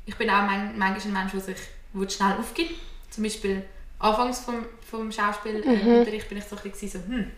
[0.07, 1.59] Ich bin auch man, manchmal ein Mensch, der sich
[1.93, 2.75] wo schnell aufgibt.
[3.11, 3.65] Zum Beispiel
[3.99, 7.31] anfangs vom, vom Schauspielunterricht bin ich so ein bisschen so, hm,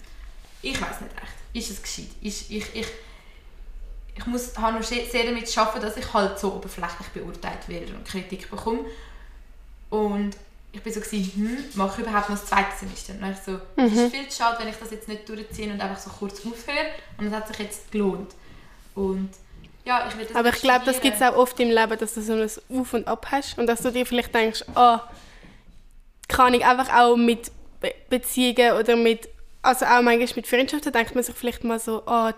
[0.62, 1.32] ich weiß nicht recht.
[1.52, 2.10] Ist es gescheit?
[2.22, 2.86] Ist, ich, ich,
[4.14, 7.68] ich muss, habe noch sehr, sehr damit zu arbeiten, dass ich halt so oberflächlich beurteilt
[7.68, 8.84] werde und Kritik bekomme.
[9.90, 10.36] Und
[10.72, 13.12] ich bin so gewesen, hm, mache ich überhaupt noch das zweite Semester?
[13.12, 15.70] Und dann ich so, es ist viel zu schade, wenn ich das jetzt nicht durchziehe
[15.70, 16.86] und einfach so kurz aufhöre.
[17.18, 18.30] Und es hat sich jetzt gelohnt.
[18.94, 19.30] Und
[19.84, 22.14] ja, ich will das Aber ich glaube, das gibt es auch oft im Leben, dass
[22.14, 25.00] du so ein Auf und Ab hast und dass du dir vielleicht denkst, ah,
[26.28, 27.50] kann ich einfach auch mit
[27.80, 29.28] Be Beziehungen oder mit,
[29.60, 32.32] also auch manchmal mit Freundschaften, denkt man sich vielleicht mal so, ah,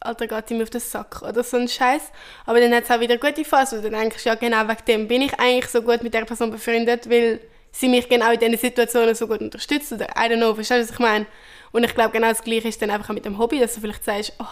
[0.00, 2.02] Alter, geht ihm auf den Sack oder so ein Scheiß.
[2.44, 5.08] Aber dann hat es auch wieder gute Phase, wo du denkst, ja genau wegen dem
[5.08, 7.40] bin ich eigentlich so gut mit der Person befreundet, weil
[7.72, 10.84] sie mich genau in diesen Situationen so gut unterstützt oder I don't know, verstehst du,
[10.84, 11.26] was ich meine?
[11.72, 13.80] Und ich glaube, genau das Gleiche ist dann einfach auch mit dem Hobby, dass du
[13.80, 14.44] vielleicht sagst, oh,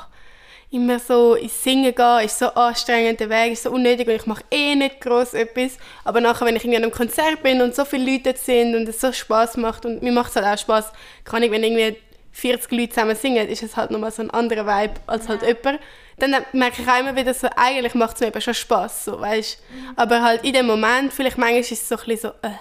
[0.71, 4.27] immer so ins Singen gehen, ist so anstrengend, der Weg ist so unnötig und ich
[4.27, 5.79] mache eh nicht groß etwas.
[6.05, 8.89] Aber nachher, wenn ich irgendwie an einem Konzert bin und so viele Leute sind und
[8.89, 10.93] es so Spaß macht und mir macht es halt auch Spaß,
[11.25, 11.97] kann ich, wenn irgendwie
[12.33, 15.81] 40 Leute zusammen singen, ist es halt nochmal so ein anderer Vibe als halt jemand.
[16.19, 19.21] Dann merke ich auch immer wieder so, eigentlich macht es mir eben schon Spaß, so,
[19.21, 19.59] weißt?
[19.97, 22.53] Aber halt in dem Moment, vielleicht manchmal ist es so ein bisschen so, äh.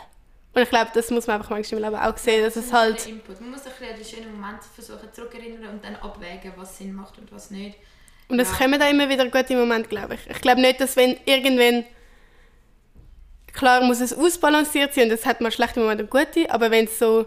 [0.60, 3.08] Und ich glaube, das muss man einfach manchmal im Leben auch sehen, dass es halt...
[3.08, 3.40] Input.
[3.40, 7.18] Man muss sich an die schönen Momente versuchen zurückerinnern und dann abwägen, was Sinn macht
[7.18, 7.78] und was nicht.
[8.28, 8.58] Und es Ja.
[8.58, 10.30] kommen da immer wieder gute Momente, glaube ich.
[10.30, 11.86] Ich glaube nicht, dass wenn irgendwann...
[13.54, 16.86] Klar muss es ausbalanciert sein und es hat mal schlechte Momente und gute, aber wenn
[16.86, 17.26] es so...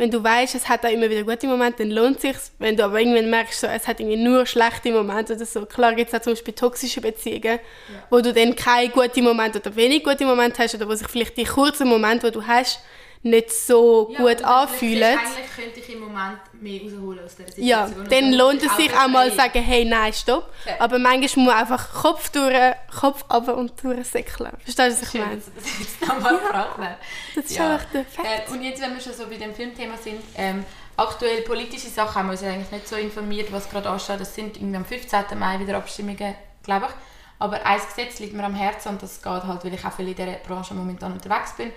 [0.00, 2.36] Wenn du weißt, es hat auch immer wieder gute Momente, dann lohnt es sich.
[2.58, 5.66] Wenn du aber irgendwann merkst, so, es hat irgendwie nur schlechte Momente oder so.
[5.66, 7.58] Klar gibt es auch zum Beispiel toxische Beziehungen,
[8.08, 11.36] wo du dann keine guten Momente oder wenig gute Momente hast oder wo sich vielleicht
[11.36, 12.80] die kurzen Momente, die du hast,
[13.22, 15.18] nicht so Ja, gut anfühlen.
[15.18, 18.00] Eigentlich könnte ich im Moment mehr rausholen aus Ja, Situation.
[18.04, 19.52] Und dann lohnt es sich auch mal befreien.
[19.52, 20.50] sagen, hey, nein, stopp.
[20.64, 20.74] Okay.
[20.78, 22.54] Aber manchmal muss man einfach Kopf durch,
[22.98, 24.52] Kopf runter und durchsäckeln.
[24.64, 25.36] Verstehst du, was ich meine?
[25.36, 26.78] das jetzt nochmal hast.
[27.36, 27.72] Das ist Ja.
[27.74, 28.28] einfach der Fakt.
[28.48, 30.64] Äh, und jetzt, wenn wir schon so bei dem Filmthema sind, ähm,
[30.96, 34.20] aktuell politische Sachen haben wir uns eigentlich nicht so informiert, was gerade ansteht.
[34.20, 35.38] Es sind irgendwie am 15.
[35.38, 36.92] Mai wieder Abstimmungen, glaube ich.
[37.38, 40.08] Aber ein Gesetz liegt mir am Herzen und das geht halt, weil ich auch viel
[40.08, 41.70] in dieser Branche momentan unterwegs bin.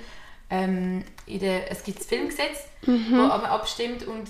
[0.54, 3.12] Ähm, in der, es gibt das Filmgesetz, Mhm.
[3.12, 4.28] wo man abstimmt und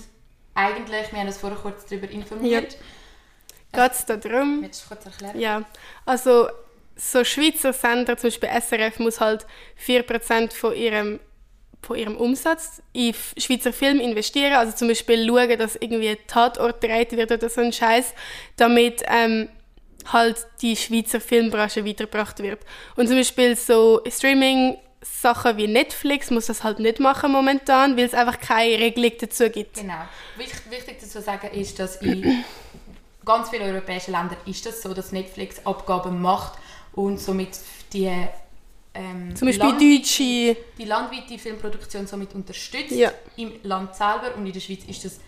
[0.54, 2.76] eigentlich, wir haben uns vorher kurz darüber informiert.
[3.72, 4.62] Geht es da darum?
[4.62, 5.38] Willst du kurz erklären?
[5.38, 5.64] Ja,
[6.06, 6.48] also
[6.96, 9.44] so Schweizer Sender, zum Beispiel SRF, muss halt
[9.84, 11.18] 4% von ihrem,
[11.82, 14.52] von ihrem Umsatz in Schweizer Film investieren.
[14.54, 18.14] Also zum Beispiel schauen, dass irgendwie ein Tatort gedreht wird oder so ein Scheiß,
[18.56, 19.48] damit ähm,
[20.12, 22.60] halt die Schweizer Filmbranche weitergebracht wird.
[22.94, 28.04] Und zum Beispiel so Streaming Sachen wie Netflix muss das halt nicht machen momentan, weil
[28.04, 29.74] es einfach keine Regelung dazu gibt.
[29.76, 29.94] Genau.
[30.36, 32.44] Wichtig, wichtig dazu zu sagen ist, dass in
[33.24, 36.58] ganz vielen europäischen Ländern ist das so, dass Netflix Abgaben macht
[36.92, 37.50] und somit
[37.92, 38.10] die
[38.94, 43.12] ähm, Zum Beispiel Land- deutsche die landweite Filmproduktion somit unterstützt Ja.
[43.36, 45.18] im Land selber und in der Schweiz ist das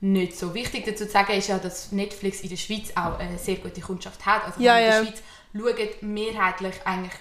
[0.00, 0.84] nicht so wichtig.
[0.84, 4.24] Dazu zu sagen ist ja, dass Netflix in der Schweiz auch eine sehr gute Kundschaft
[4.26, 4.44] hat.
[4.46, 5.04] Also Ja, in der ja.
[5.04, 5.22] Schweiz
[5.56, 7.12] schauen mehrheitlich eigentlich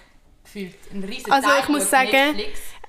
[0.53, 2.39] gefühlt ein riesen Also ich muss sagen,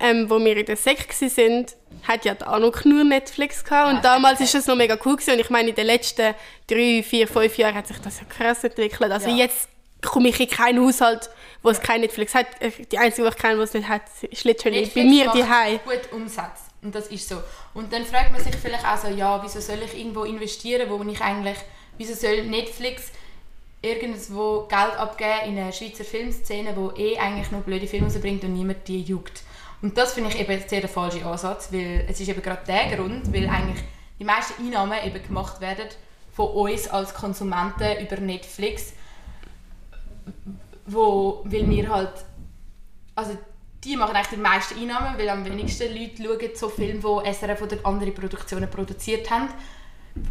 [0.01, 1.75] ähm, wo wir in der Sek sind,
[2.07, 3.89] hat ja die Anuk nur Netflix gehabt.
[3.91, 5.35] Und Ja, damals das ist es noch mega cool gewesen.
[5.35, 6.35] Und ich meine, in den letzten
[6.67, 9.11] drei, vier, fünf Jahren hat sich das ja krass entwickelt.
[9.11, 9.37] Also Ja.
[9.37, 9.69] jetzt
[10.03, 11.31] komme ich in keinen Haushalt,
[11.63, 12.47] wo es kein Netflix hat.
[12.61, 15.79] Äh, Die einzige, die ich kenne, die es nicht hat, ist literally bei mir die
[15.85, 16.61] gut Umsatz.
[16.83, 17.37] Und das ist so.
[17.73, 21.03] Und dann fragt man sich vielleicht auch so, ja, wieso soll ich irgendwo investieren, wo
[21.11, 21.57] ich eigentlich,
[21.97, 23.11] wieso soll Netflix
[23.85, 28.55] irgendwo Geld abgeben in eine Schweizer Filmszene, wo eh eigentlich nur blöde Filme rausbringt und
[28.55, 29.43] niemand die juckt.
[29.83, 32.97] Und das finde ich eben sehr der falsche Ansatz, weil es ist eben gerade der
[32.97, 33.85] Grund, weil eigentlich
[34.19, 35.89] die meisten Einnahmen eben gemacht werden
[36.33, 38.95] von uns als Konsumenten über Netflix,
[40.87, 42.25] wo, weil wir halt
[43.15, 43.37] also
[43.85, 47.63] die machen eigentlich die meisten Einnahmen, weil am wenigsten Leute schauen so Filme, die SRF
[47.63, 49.49] oder andere Produktionen produziert haben.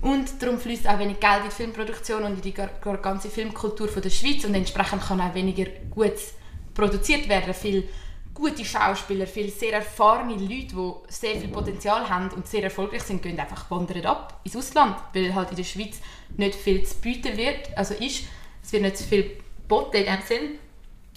[0.01, 4.01] Und darum fließt auch wenig Geld in die Filmproduktion und in die ganze Filmkultur von
[4.01, 6.13] der Schweiz und entsprechend kann auch weniger gut
[6.73, 7.53] produziert werden.
[7.53, 7.83] Viele
[8.33, 13.21] gute Schauspieler, viele sehr erfahrene Leute, die sehr viel Potenzial haben und sehr erfolgreich sind,
[13.21, 15.99] gehen einfach wandern ab ins Ausland, weil halt in der Schweiz
[16.35, 18.23] nicht viel zu bieten wird, also ist,
[18.63, 20.51] es wird nicht so viel geboten in dem Sinn.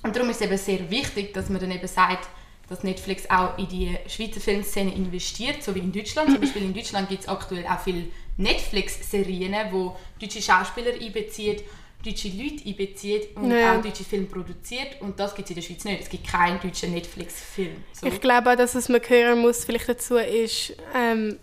[0.02, 2.28] Und darum ist es eben sehr wichtig, dass man dann eben sagt,
[2.68, 6.30] dass Netflix auch in die Schweizer Filmszene investiert, so wie in Deutschland.
[6.30, 8.06] Zum Beispiel in Deutschland gibt es aktuell auch viele
[8.36, 11.56] Netflix-Serien, wo deutsche Schauspieler einbeziehen,
[12.04, 13.78] deutsche Leute einbezieht und Ja.
[13.78, 15.00] auch deutsche Filme produziert.
[15.00, 16.02] Und das gibt es in der Schweiz nicht.
[16.02, 17.84] Es gibt keinen deutschen Netflix-Film.
[17.92, 18.06] So.
[18.06, 21.38] Ich glaube auch, dass was man hören muss, vielleicht dazu ist, ähm,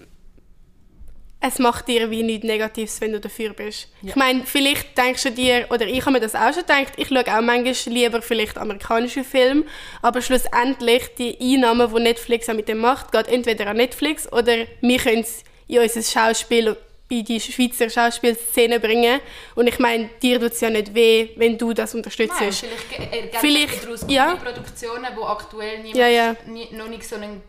[1.46, 3.90] es macht dir wie nichts Negatives, wenn du dafür bist.
[4.02, 4.10] Ja.
[4.12, 7.10] Ich meine, vielleicht denkst du dir, oder ich habe mir das auch schon gedacht, ich
[7.10, 9.66] schaue auch manchmal lieber vielleicht amerikanische Filme,
[10.02, 14.56] aber schlussendlich die Einnahmen, die Netflix auch mit dem macht, geht entweder an Netflix oder
[14.80, 15.44] wir können es
[15.76, 16.76] in unser Schauspiel
[17.10, 19.20] in die Schweizer Schauspielszene bringen.
[19.56, 22.34] Und ich meine, dir tut es ja nicht weh, wenn du das unterstützt.
[22.40, 24.36] Nein, vielleicht ergeben Vielleicht, daraus gute ja.
[24.36, 26.36] Produktionen, die aktuell niemand, Ja, ja.
[26.72, 27.42] Noch nicht so ein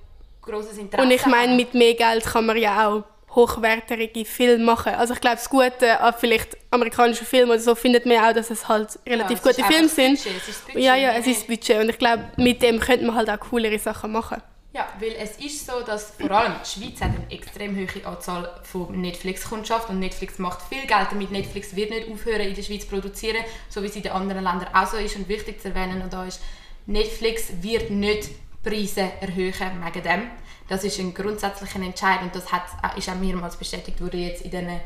[0.42, 3.04] grosses Interesse Und ich meine, mit mehr Geld kann man ja auch
[3.34, 4.94] hochwertige Filme machen.
[4.94, 8.50] Also ich glaube, das Gute an vielleicht amerikanischen Filmen oder so findet man auch, dass
[8.50, 10.22] es halt relativ Ja, es ist gute Filme sind.
[10.22, 11.80] Budget, es ist Budget, ja, ja, mehr es ist Budget.
[11.80, 14.40] Und ich glaube, mit dem könnte man halt auch coolere Sachen machen.
[14.74, 18.60] Ja, weil es ist so, dass vor allem die Schweiz hat eine extrem hohe Anzahl
[18.64, 21.30] von Netflix-Kundschaft und Netflix macht viel Geld damit.
[21.30, 24.42] Netflix wird nicht aufhören, in der Schweiz zu produzieren, so wie es in den anderen
[24.42, 25.14] Ländern auch so ist.
[25.14, 26.42] Und wichtig zu erwähnen und da ist,
[26.86, 28.30] Netflix wird nicht
[28.64, 30.22] Preise erhöhen wegen dem.
[30.68, 32.64] Das ist ein grundsätzlicher Entscheid und das hat,
[32.98, 34.80] ist auch mehrmals bestätigt worden jetzt in diesen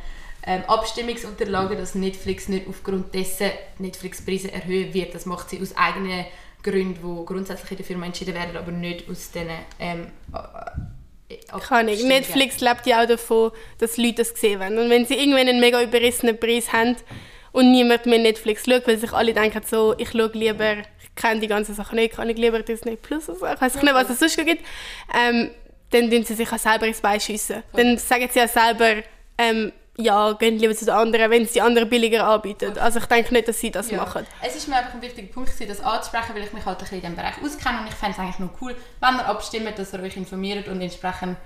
[0.44, 5.14] ähm, Abstimmungsunterlagen, dass Netflix nicht aufgrund dessen Netflix-Preise erhöhen wird.
[5.14, 6.26] Das macht sie aus eigenen
[6.62, 11.36] Gründen, die grundsätzlich in der Firma entschieden werden, aber nicht aus diesen ähm, äh, äh,
[11.60, 12.02] Kann ich.
[12.04, 14.78] Netflix lebt ja auch davon, dass Leute das sehen wollen.
[14.78, 16.96] Und wenn sie irgendwann einen mega überrissenen Preis haben
[17.52, 21.40] und niemand mehr Netflix schaut, weil sich alle denken so, ich schaue lieber, ich kenne
[21.40, 24.10] die ganzen Sachen nicht, kann ich lieber Disney Plus oder so, ich weiß nicht, was
[24.10, 24.64] es sonst gibt,
[25.14, 25.50] ähm,
[25.90, 27.62] dann tun sie sich auch selber ins Bein schiessen.
[27.72, 29.02] Dann sagen sie ja selber,
[29.38, 32.78] ähm, ja, gehen lieber zu den anderen, wenn es die anderen billiger anbieten.
[32.78, 33.98] Also ich denke nicht, dass sie das Ja.
[33.98, 34.24] machen.
[34.40, 36.96] Es ist mir einfach ein wichtiger Punkt, das anzusprechen, weil ich mich halt ein bisschen
[36.98, 39.92] in diesem Bereich auskenne und ich fände es eigentlich noch cool, wenn ihr abstimmt, dass
[39.92, 41.36] ihr euch informiert und entsprechend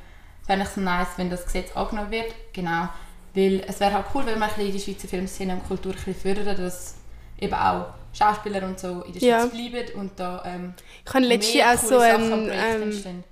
[0.46, 2.34] fände ich es nice, wenn das Gesetz angenommen wird.
[2.52, 2.88] Genau.
[3.34, 5.96] Weil es wäre halt cool, wenn wir ein bisschen die Schweizer Filmszene und Kultur ein
[5.96, 6.96] bisschen fördern, dass
[7.40, 9.46] eben auch Schauspieler und so in der Schweiz Ja.
[9.46, 10.74] bleiben und da ähm,
[11.06, 13.24] Ich habe letztens auch so Sachen einen, und Projekte ähm, entstehen.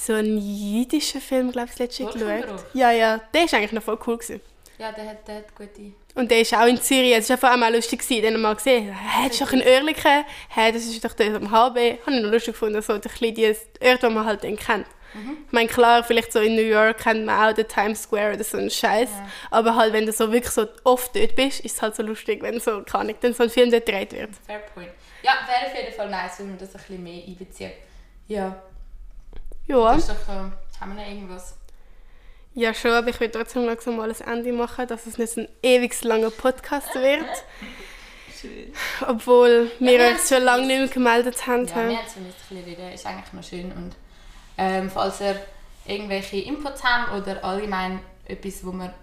[0.00, 2.64] So einen jüdischen Film, glaube ich, letztens geschaut.
[2.72, 4.40] Ja, ja, der ist eigentlich noch voll cool gewesen.
[4.78, 5.92] Ja, der hat, der hat gute...
[6.14, 7.14] Und der ist auch in Zürich.
[7.14, 8.92] Es war einfach auch mal lustig, gewesen, den mal gesehen.
[8.92, 10.24] Hä, das ist doch ein Oerlikon.
[10.48, 12.00] Hä, das ist doch dort am HB.
[12.06, 14.86] Habe ich noch lustig gefunden, so ein bisschen die Orte, die man halt dann kennt.
[15.12, 15.36] Mhm.
[15.46, 18.44] Ich meine, klar, vielleicht so in New York kennt man auch den Times Square oder
[18.44, 19.10] so einen Scheiß.
[19.50, 22.42] Aber halt, wenn du so wirklich so oft dort bist, ist es halt so lustig,
[22.42, 24.30] wenn so, kann ich, dann so ein Film dort gedreht wird.
[24.46, 24.88] Fair point.
[25.22, 27.72] Ja, wäre auf jeden Fall nice, wenn wir das ein bisschen mehr einbeziehen.
[28.28, 28.62] Ja,
[29.70, 30.34] Ja, das ist doch...
[30.34, 31.54] Äh, haben wir noch irgendwas?
[32.54, 35.48] ja schon, aber ich will trotzdem langsam mal ein Ende machen, dass es nicht ein
[35.62, 37.24] ewig langer Podcast wird.
[39.06, 41.66] Obwohl wir wir uns schon lange nicht mehr gemeldet haben.
[41.66, 42.92] Ja, wir haben es ein bisschen wieder.
[42.92, 43.70] Ist eigentlich noch schön.
[43.72, 43.94] Und
[44.56, 45.40] ähm, falls ihr
[45.86, 48.94] irgendwelche Inputs habt oder allgemein etwas, wo wir,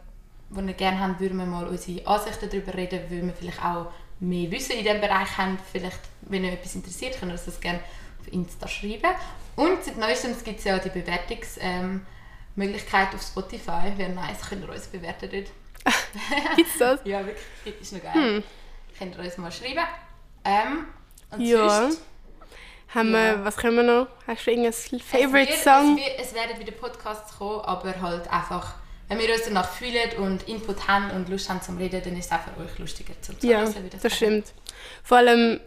[0.49, 3.91] wo wir gerne haben, würden wir mal unsere Ansichten darüber reden, weil wir vielleicht auch
[4.19, 5.59] mehr Wissen in diesem Bereich haben.
[5.71, 7.79] Vielleicht, wenn euch etwas interessiert, könnt ihr das gerne
[8.27, 9.11] auf Insta schreiben.
[9.55, 13.91] Und seit neuestem gibt es ja die Bewertungsmöglichkeit ähm, auf Spotify.
[13.97, 15.47] Wäre nice, könnt ihr uns bewerten dort.
[16.55, 16.99] Gibt's das?
[17.05, 18.43] Ja, wirklich, ist noch geil.
[18.97, 19.85] Könnt ihr uns mal schreiben.
[20.43, 20.85] Ähm,
[21.31, 21.69] und Ja.
[21.69, 22.01] sonst-
[22.93, 23.37] Haben Ja.
[23.37, 24.07] wir, was können wir noch?
[24.27, 25.97] Hast du irgendein Favorite es wird, Song?
[25.97, 28.75] Es, wird, es werden wieder Podcasts kommen, aber halt einfach,
[29.09, 32.25] wenn wir uns danach fühlen und Input haben und Lust haben zum Reden, dann ist
[32.27, 34.15] es auch für euch lustiger zum Ja, Zuhören, wie das sagen.
[34.15, 34.53] stimmt.
[35.03, 35.59] Vor allem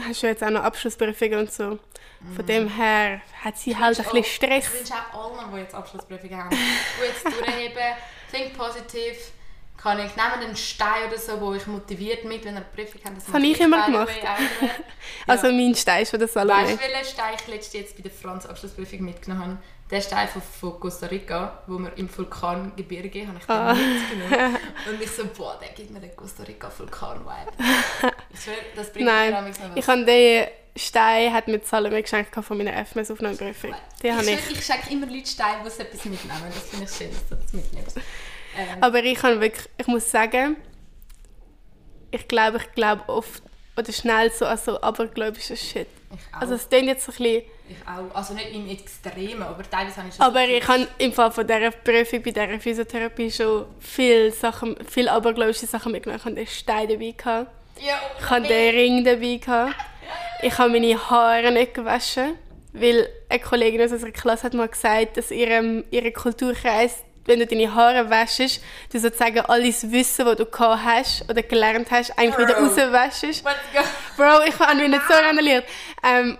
[0.00, 1.78] hast du jetzt auch noch Abschlussprüfungen und so.
[2.36, 4.66] Von dem her hat sie halt ein Ich bisschen Stress.
[4.72, 7.82] Ich wünsche auch allen, die jetzt Abschlussprüfungen haben, gut durchheben,
[8.30, 9.16] think positive,
[9.76, 13.00] kann ich nehmen einen Stein oder so, der euch motiviert mit, wenn ihr eine Prüfung
[13.04, 13.16] habt.
[13.16, 14.12] Das habe mache ich immer gemacht.
[15.26, 15.52] Also Ja.
[15.52, 16.62] mein Stein ist von der Salome.
[16.62, 19.58] Weißt du, welchen Stein ich letztes jetzt bei der Franz Abschlussprüfung mitgenommen habe?
[19.92, 23.74] Der Stein von, von Costa Rica, wo wir im Vulkangebirge, habe ich den Ah.
[23.74, 24.56] mitgenommen.
[24.90, 27.52] Und ich so, boah, der gibt mir den Costa Rica Vulkan-Vibe.
[28.34, 29.84] Ich schwöre, das bringt mir Nein, manchmal noch was.
[29.84, 33.74] ich habe den Stein hat mir die Salome geschenkt von meiner FMS-Aufnahmeprüfung.
[34.02, 34.58] Den habe ich, ich.
[34.58, 36.40] ich schenke immer Leute Steine, die sie etwas mitnehmen.
[36.54, 37.96] Das finde ich schön, dass du das mitnimmst.
[37.98, 40.56] Ähm, Aber ich kann wirklich, ich muss sagen,
[42.10, 43.42] ich glaube, ich glaube oft
[43.76, 45.86] oder schnell so an so abergläubischen Shit.
[46.14, 46.40] Ich auch.
[46.42, 47.42] Also es klingt jetzt so ein bisschen...
[47.68, 48.14] ich auch.
[48.14, 50.24] Also nicht im Extremen, aber teilweise habe ich schon...
[50.24, 55.10] Aber ich habe im Fall von dieser Prüfung bei dieser Physiotherapie schon viele Sachen, viele
[55.10, 56.18] abergläubische Sachen mitgenommen.
[56.18, 57.14] Ich hatte den Stein dabei.
[57.16, 57.50] Gehabt.
[57.80, 59.36] Ja, Ich hatte den Ring dabei.
[59.36, 59.74] Gehabt.
[60.42, 62.34] Ich habe meine Haare nicht gewaschen,
[62.72, 67.46] weil eine Kollegin aus unserer Klasse hat mal gesagt, dass ihrem, ihre Kulturkreis, wenn du
[67.46, 68.60] deine Haare wäschst,
[68.92, 72.66] du sozusagen alles Wissen, das du gehabt hast oder gelernt hast, eigentlich wieder Bro.
[72.66, 73.44] rauswäschst.
[73.44, 73.80] Let's go.
[74.16, 75.64] Bro, ich habe mich nicht so randaliert.
[76.02, 76.38] Ähm,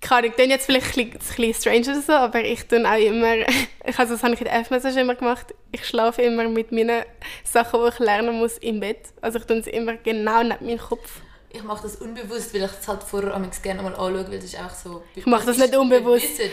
[0.00, 2.88] keine Ahnung, klingt jetzt vielleicht ein bisschen, ein bisschen strange oder so, aber ich tue
[2.88, 3.34] auch immer,
[3.86, 7.02] ich, also das habe ich in der F-Message immer gemacht, ich schlafe immer mit meinen
[7.44, 9.00] Sachen, die ich lernen muss, im Bett.
[9.20, 11.20] Also ich tue sie immer genau neben meinem Kopf.
[11.50, 14.44] Ich mache das unbewusst, weil ich es halt vorher am gerne mal anschaue, weil das
[14.44, 15.02] ist einfach so...
[15.14, 16.38] Ich mache das nicht unbewusst.
[16.38, 16.52] Wissen,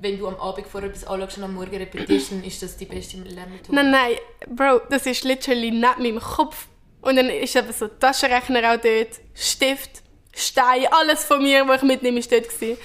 [0.00, 2.86] wenn du am Abend vorher etwas anschaust und am Morgen repetierst, dann ist das die
[2.86, 3.74] beste Lernmethode.
[3.74, 4.16] Nein, nein,
[4.48, 6.66] Bro, das ist literally neben meinem Kopf.
[7.02, 10.02] Und dann ist eben so Taschenrechner auch dort, Stift,
[10.34, 12.48] Stein, alles von mir, was ich mitnehme, ist dort.
[12.48, 12.78] Gewesen.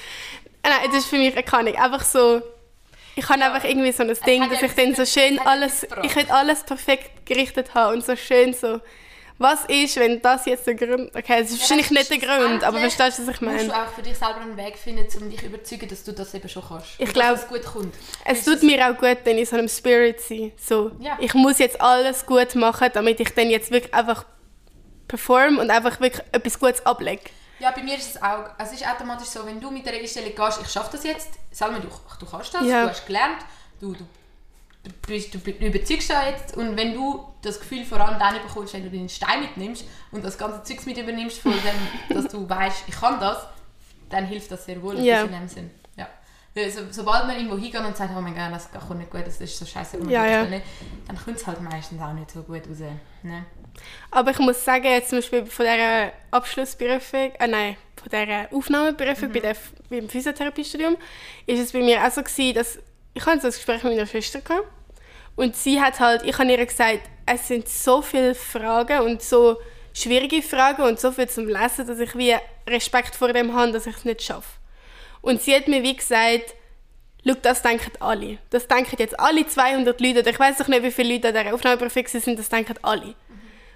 [0.63, 2.41] Äh, Nein, das ist für mich keine einfach so...
[3.18, 3.53] Ich habe Ja.
[3.53, 5.88] einfach irgendwie so ein Ding, dass ich dann so schön alles...
[6.03, 8.82] Ich will alles perfekt gerichtet haben und so schön so...
[9.38, 11.13] Was ist, wenn das jetzt der Grund...
[11.13, 13.67] Okay, es ist wahrscheinlich nicht der Grund, aber verstehst du, was ich musst meine?
[13.67, 16.33] du auch für dich selber einen Weg finden, um dich zu überzeugen, dass du das
[16.33, 16.88] eben schon kannst.
[16.97, 17.93] Ich Und glaub- dass es gut kommt.
[18.23, 20.51] Es tut mir auch gut, dann in so einem Spirit zu sein.
[20.57, 21.17] So, Ja.
[21.19, 24.25] Ich muss jetzt alles gut machen, damit ich dann jetzt wirklich einfach
[25.09, 27.23] perform und einfach wirklich etwas Gutes ablege.
[27.59, 28.45] Ja, bei mir ist es auch.
[28.57, 31.71] Es ist automatisch so, wenn du mit der Einstellung gehst, ich schaffe das jetzt, sag
[31.71, 31.88] mir, du,
[32.19, 32.83] du kannst das, Ja.
[32.83, 33.38] du hast gelernt,
[33.79, 34.05] du, du,
[35.07, 38.73] bist, du, du überzeugst da jetzt und wenn du das Gefühl vor allem dann bekommst,
[38.73, 42.47] wenn du den Stein mitnimmst und das ganze Zeugs mit übernimmst, von dem, dass du
[42.49, 43.38] weißt, ich kann das,
[44.09, 45.23] dann hilft das sehr wohl Ja.
[45.23, 45.71] in dem Sinn.
[45.97, 46.07] Ja.
[46.53, 49.25] Weil So, sobald man irgendwo hingeht und sagt, oh mein Gott, das kommt nicht gut,
[49.25, 50.45] das ist so scheiße, Ja, ja.
[50.45, 52.79] dann kommt es halt meistens auch nicht so gut raus.
[53.23, 53.45] Ne?
[54.11, 59.31] Aber ich muss sagen, jetzt zum Beispiel von dieser Abschlussprüfung, äh nein, von dieser Aufnahmeprüfung
[59.33, 59.55] bei der,
[59.89, 60.95] beim Physiotherapiestudium,
[61.45, 62.79] ist es bei mir auch so gewesen, dass
[63.16, 64.68] ich hatte so ein Gespräch mit meiner Schwester gehabt,
[65.36, 69.57] und sie hat halt, ich habe ihr gesagt, es sind so viele Fragen und so
[69.93, 72.36] schwierige Fragen und so viel zum Lesen, dass ich wie
[72.68, 74.59] Respekt vor dem habe, dass ich es nicht schaffe.
[75.22, 76.53] Und sie hat mir wie gesagt,
[77.28, 78.38] Schau, das denken alle.
[78.51, 80.30] Das denken jetzt alle 200 Leute.
[80.30, 82.38] Ich weiß doch nicht, wie viele Leute an dieser Aufnahmeprüfung sind.
[82.38, 83.16] Das denken alle.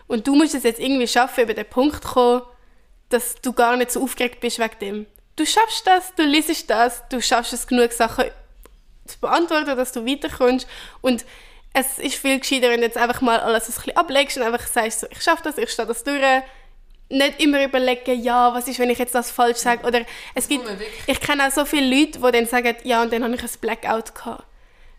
[0.05, 2.41] Und du musst es jetzt irgendwie schaffen, über den Punkt zu kommen,
[3.09, 5.05] dass du gar nicht so aufgeregt bist wegen dem.
[5.35, 8.25] Du schaffst das, du liest das, du schaffst es genug Sachen
[9.09, 10.67] zu beantworten, dass du weiterkommst.
[11.01, 11.25] Und
[11.73, 14.65] es ist viel gescheiter, wenn du jetzt einfach mal alles ein bisschen ablegst und einfach
[14.67, 16.21] sagst, so, ich schaffe das, ich stehe das durch.
[17.11, 19.85] Nicht immer überlegen, ja, was ist, wenn ich jetzt das falsch sage.
[19.85, 20.01] Oder
[20.35, 20.65] es gibt,
[21.07, 23.49] ich kenne auch so viele Leute, die dann sagen, ja, und dann habe ich ein
[23.61, 24.43] Blackout gehabt.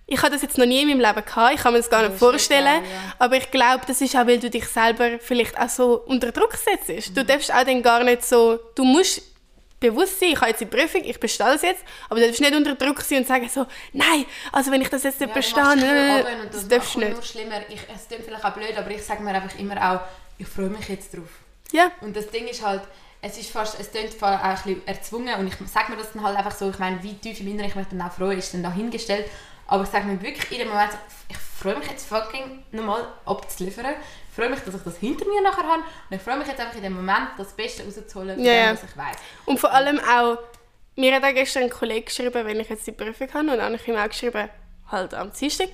[0.06, 2.02] Ich habe das jetzt noch nie in meinem Leben gehabt, ich kann mir das gar
[2.02, 2.66] nicht ist vorstellen.
[2.66, 3.14] egal, ja.
[3.20, 6.56] Aber ich glaube, das ist auch, weil du dich selber vielleicht auch so unter Druck
[6.56, 7.16] setzt.
[7.16, 9.22] Du darfst auch dann gar nicht so, du musst
[9.80, 12.54] bewusst sein, ich habe jetzt die Prüfung, ich bestehe das jetzt, aber du darfst nicht
[12.54, 15.62] unter Druck sein und sagen so, nein, also wenn ich das jetzt nicht Ja, bestehe,
[15.62, 17.12] äh, das das darfst du nicht.
[17.12, 17.60] nur schlimmer.
[17.68, 20.00] Ich, es klingt vielleicht auch blöd, aber ich sage mir einfach immer auch,
[20.38, 21.28] ich freue mich jetzt drauf.
[21.72, 22.82] Ja, Und das Ding ist halt,
[23.22, 26.12] es ist fast, es klingt fast auch ein bisschen erzwungen und ich sage mir das
[26.12, 28.36] dann halt einfach so, ich meine, wie tief im Inneren ich mich dann auch freue,
[28.36, 29.26] ist dann dahingestellt.
[29.70, 30.90] Aber ich sage mir wirklich in dem Moment,
[31.28, 33.86] ich freue mich jetzt fucking nochmal abzuliefern.
[34.28, 36.58] Ich freue mich, dass ich das hinter mir nachher habe und ich freue mich jetzt
[36.58, 39.16] einfach in dem Moment, das Beste rauszuholen von Ja, dem, was ich weiß.
[39.46, 40.38] Und vor allem auch,
[40.96, 43.60] mir hat auch gestern ein Kollege geschrieben, wenn ich jetzt die Prüfung habe, und dann
[43.62, 44.48] habe ich ihm auch geschrieben,
[44.90, 45.68] halt am Dienstag.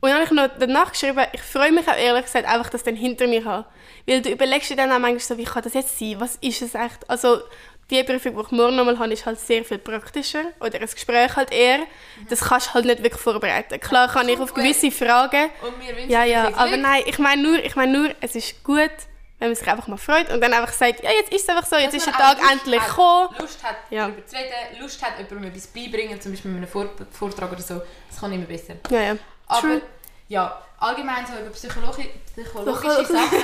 [0.00, 2.82] Und dann habe ich noch danach geschrieben, ich freue mich auch ehrlich gesagt einfach, das
[2.82, 3.66] dann hinter mir habe.
[4.08, 6.18] Weil du überlegst dir dann auch manchmal so, wie kann das jetzt sein?
[6.18, 7.08] Was ist es echt?
[7.08, 7.42] Also,
[7.90, 10.44] die Prüfung, die ich morgen nochmal habe, ist halt sehr viel praktischer.
[10.60, 11.80] Oder ein Gespräch halt eher.
[12.28, 13.78] Das kannst du halt nicht wirklich vorbereiten.
[13.78, 15.50] Klar kann ich auf gewisse Fragen...
[15.62, 18.64] Und wir wünschen Ja, ja, aber nein, ich meine nur, ich meine nur, es ist
[18.64, 18.90] gut,
[19.38, 21.66] wenn man sich einfach mal freut und dann einfach sagt, ja, jetzt ist es einfach
[21.66, 23.28] so, jetzt Dass ist der Tag Lust endlich hat, gekommen.
[23.38, 24.06] Lust hat, Ja.
[24.08, 27.60] darüber zu reden, Lust hat, jemandem etwas beibringen, zum Beispiel mit einem Vor Vortrag oder
[27.62, 27.82] so.
[28.10, 28.74] Das kann immer besser.
[28.90, 29.16] Ja, ja.
[29.46, 29.82] Aber True.
[30.28, 33.04] ja, allgemein so über psychologi psychologische.
[33.12, 33.40] Sachen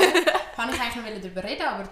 [0.57, 1.89] kann ich eigentlich noch darüber reden, aber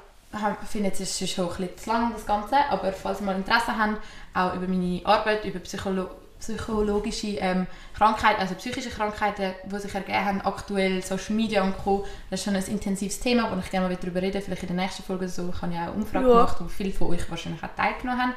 [0.69, 2.57] finde jetzt ist es schon ein bisschen zu lang das Ganze.
[2.71, 3.99] Aber falls ihr mal Interesse habt,
[4.35, 6.09] auch über meine Arbeit, über Psycholo
[6.41, 12.07] psychologische ähm, Krankheiten, also psychische Krankheiten, die sich ergeben haben, aktuell Social Media und Co.
[12.31, 14.85] Das ist schon ein intensives Thema, wo ich gerne mal darüber reden Vielleicht in der
[14.87, 15.51] nächsten Folge so.
[15.55, 16.33] Ich habe ja auch eine Umfrage Ja.
[16.33, 18.35] gemacht, wo viele von euch wahrscheinlich auch teilgenommen haben.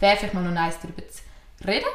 [0.00, 1.22] Wäre vielleicht mal noch nice darüber zu
[1.64, 1.86] reden.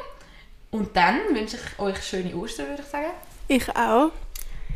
[0.70, 3.10] Und dann wünsche ich euch schöne Ostern, würde ich sagen.
[3.48, 4.10] Ich auch.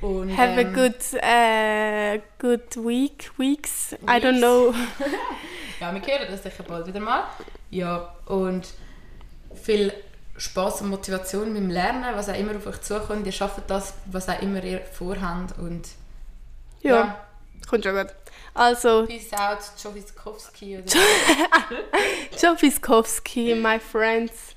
[0.00, 4.38] Und, Have a ähm, good, äh, good week, weeks, I don't Weeks.
[4.40, 4.74] know.
[5.80, 7.22] Ja, wir hören das sicher bald wieder mal.
[7.70, 8.66] Ja, und
[9.54, 9.92] viel
[10.36, 13.24] Spaß und Motivation beim Lernen, was auch immer auf euch zukommt.
[13.26, 15.56] Ihr schafft das, was auch immer ihr vorhabt.
[15.58, 15.86] Und
[16.80, 17.24] Ja.
[17.68, 18.08] kommt schon gut.
[18.54, 19.94] Also, Peace out, Joe
[22.60, 24.54] Wiskowski, my friends.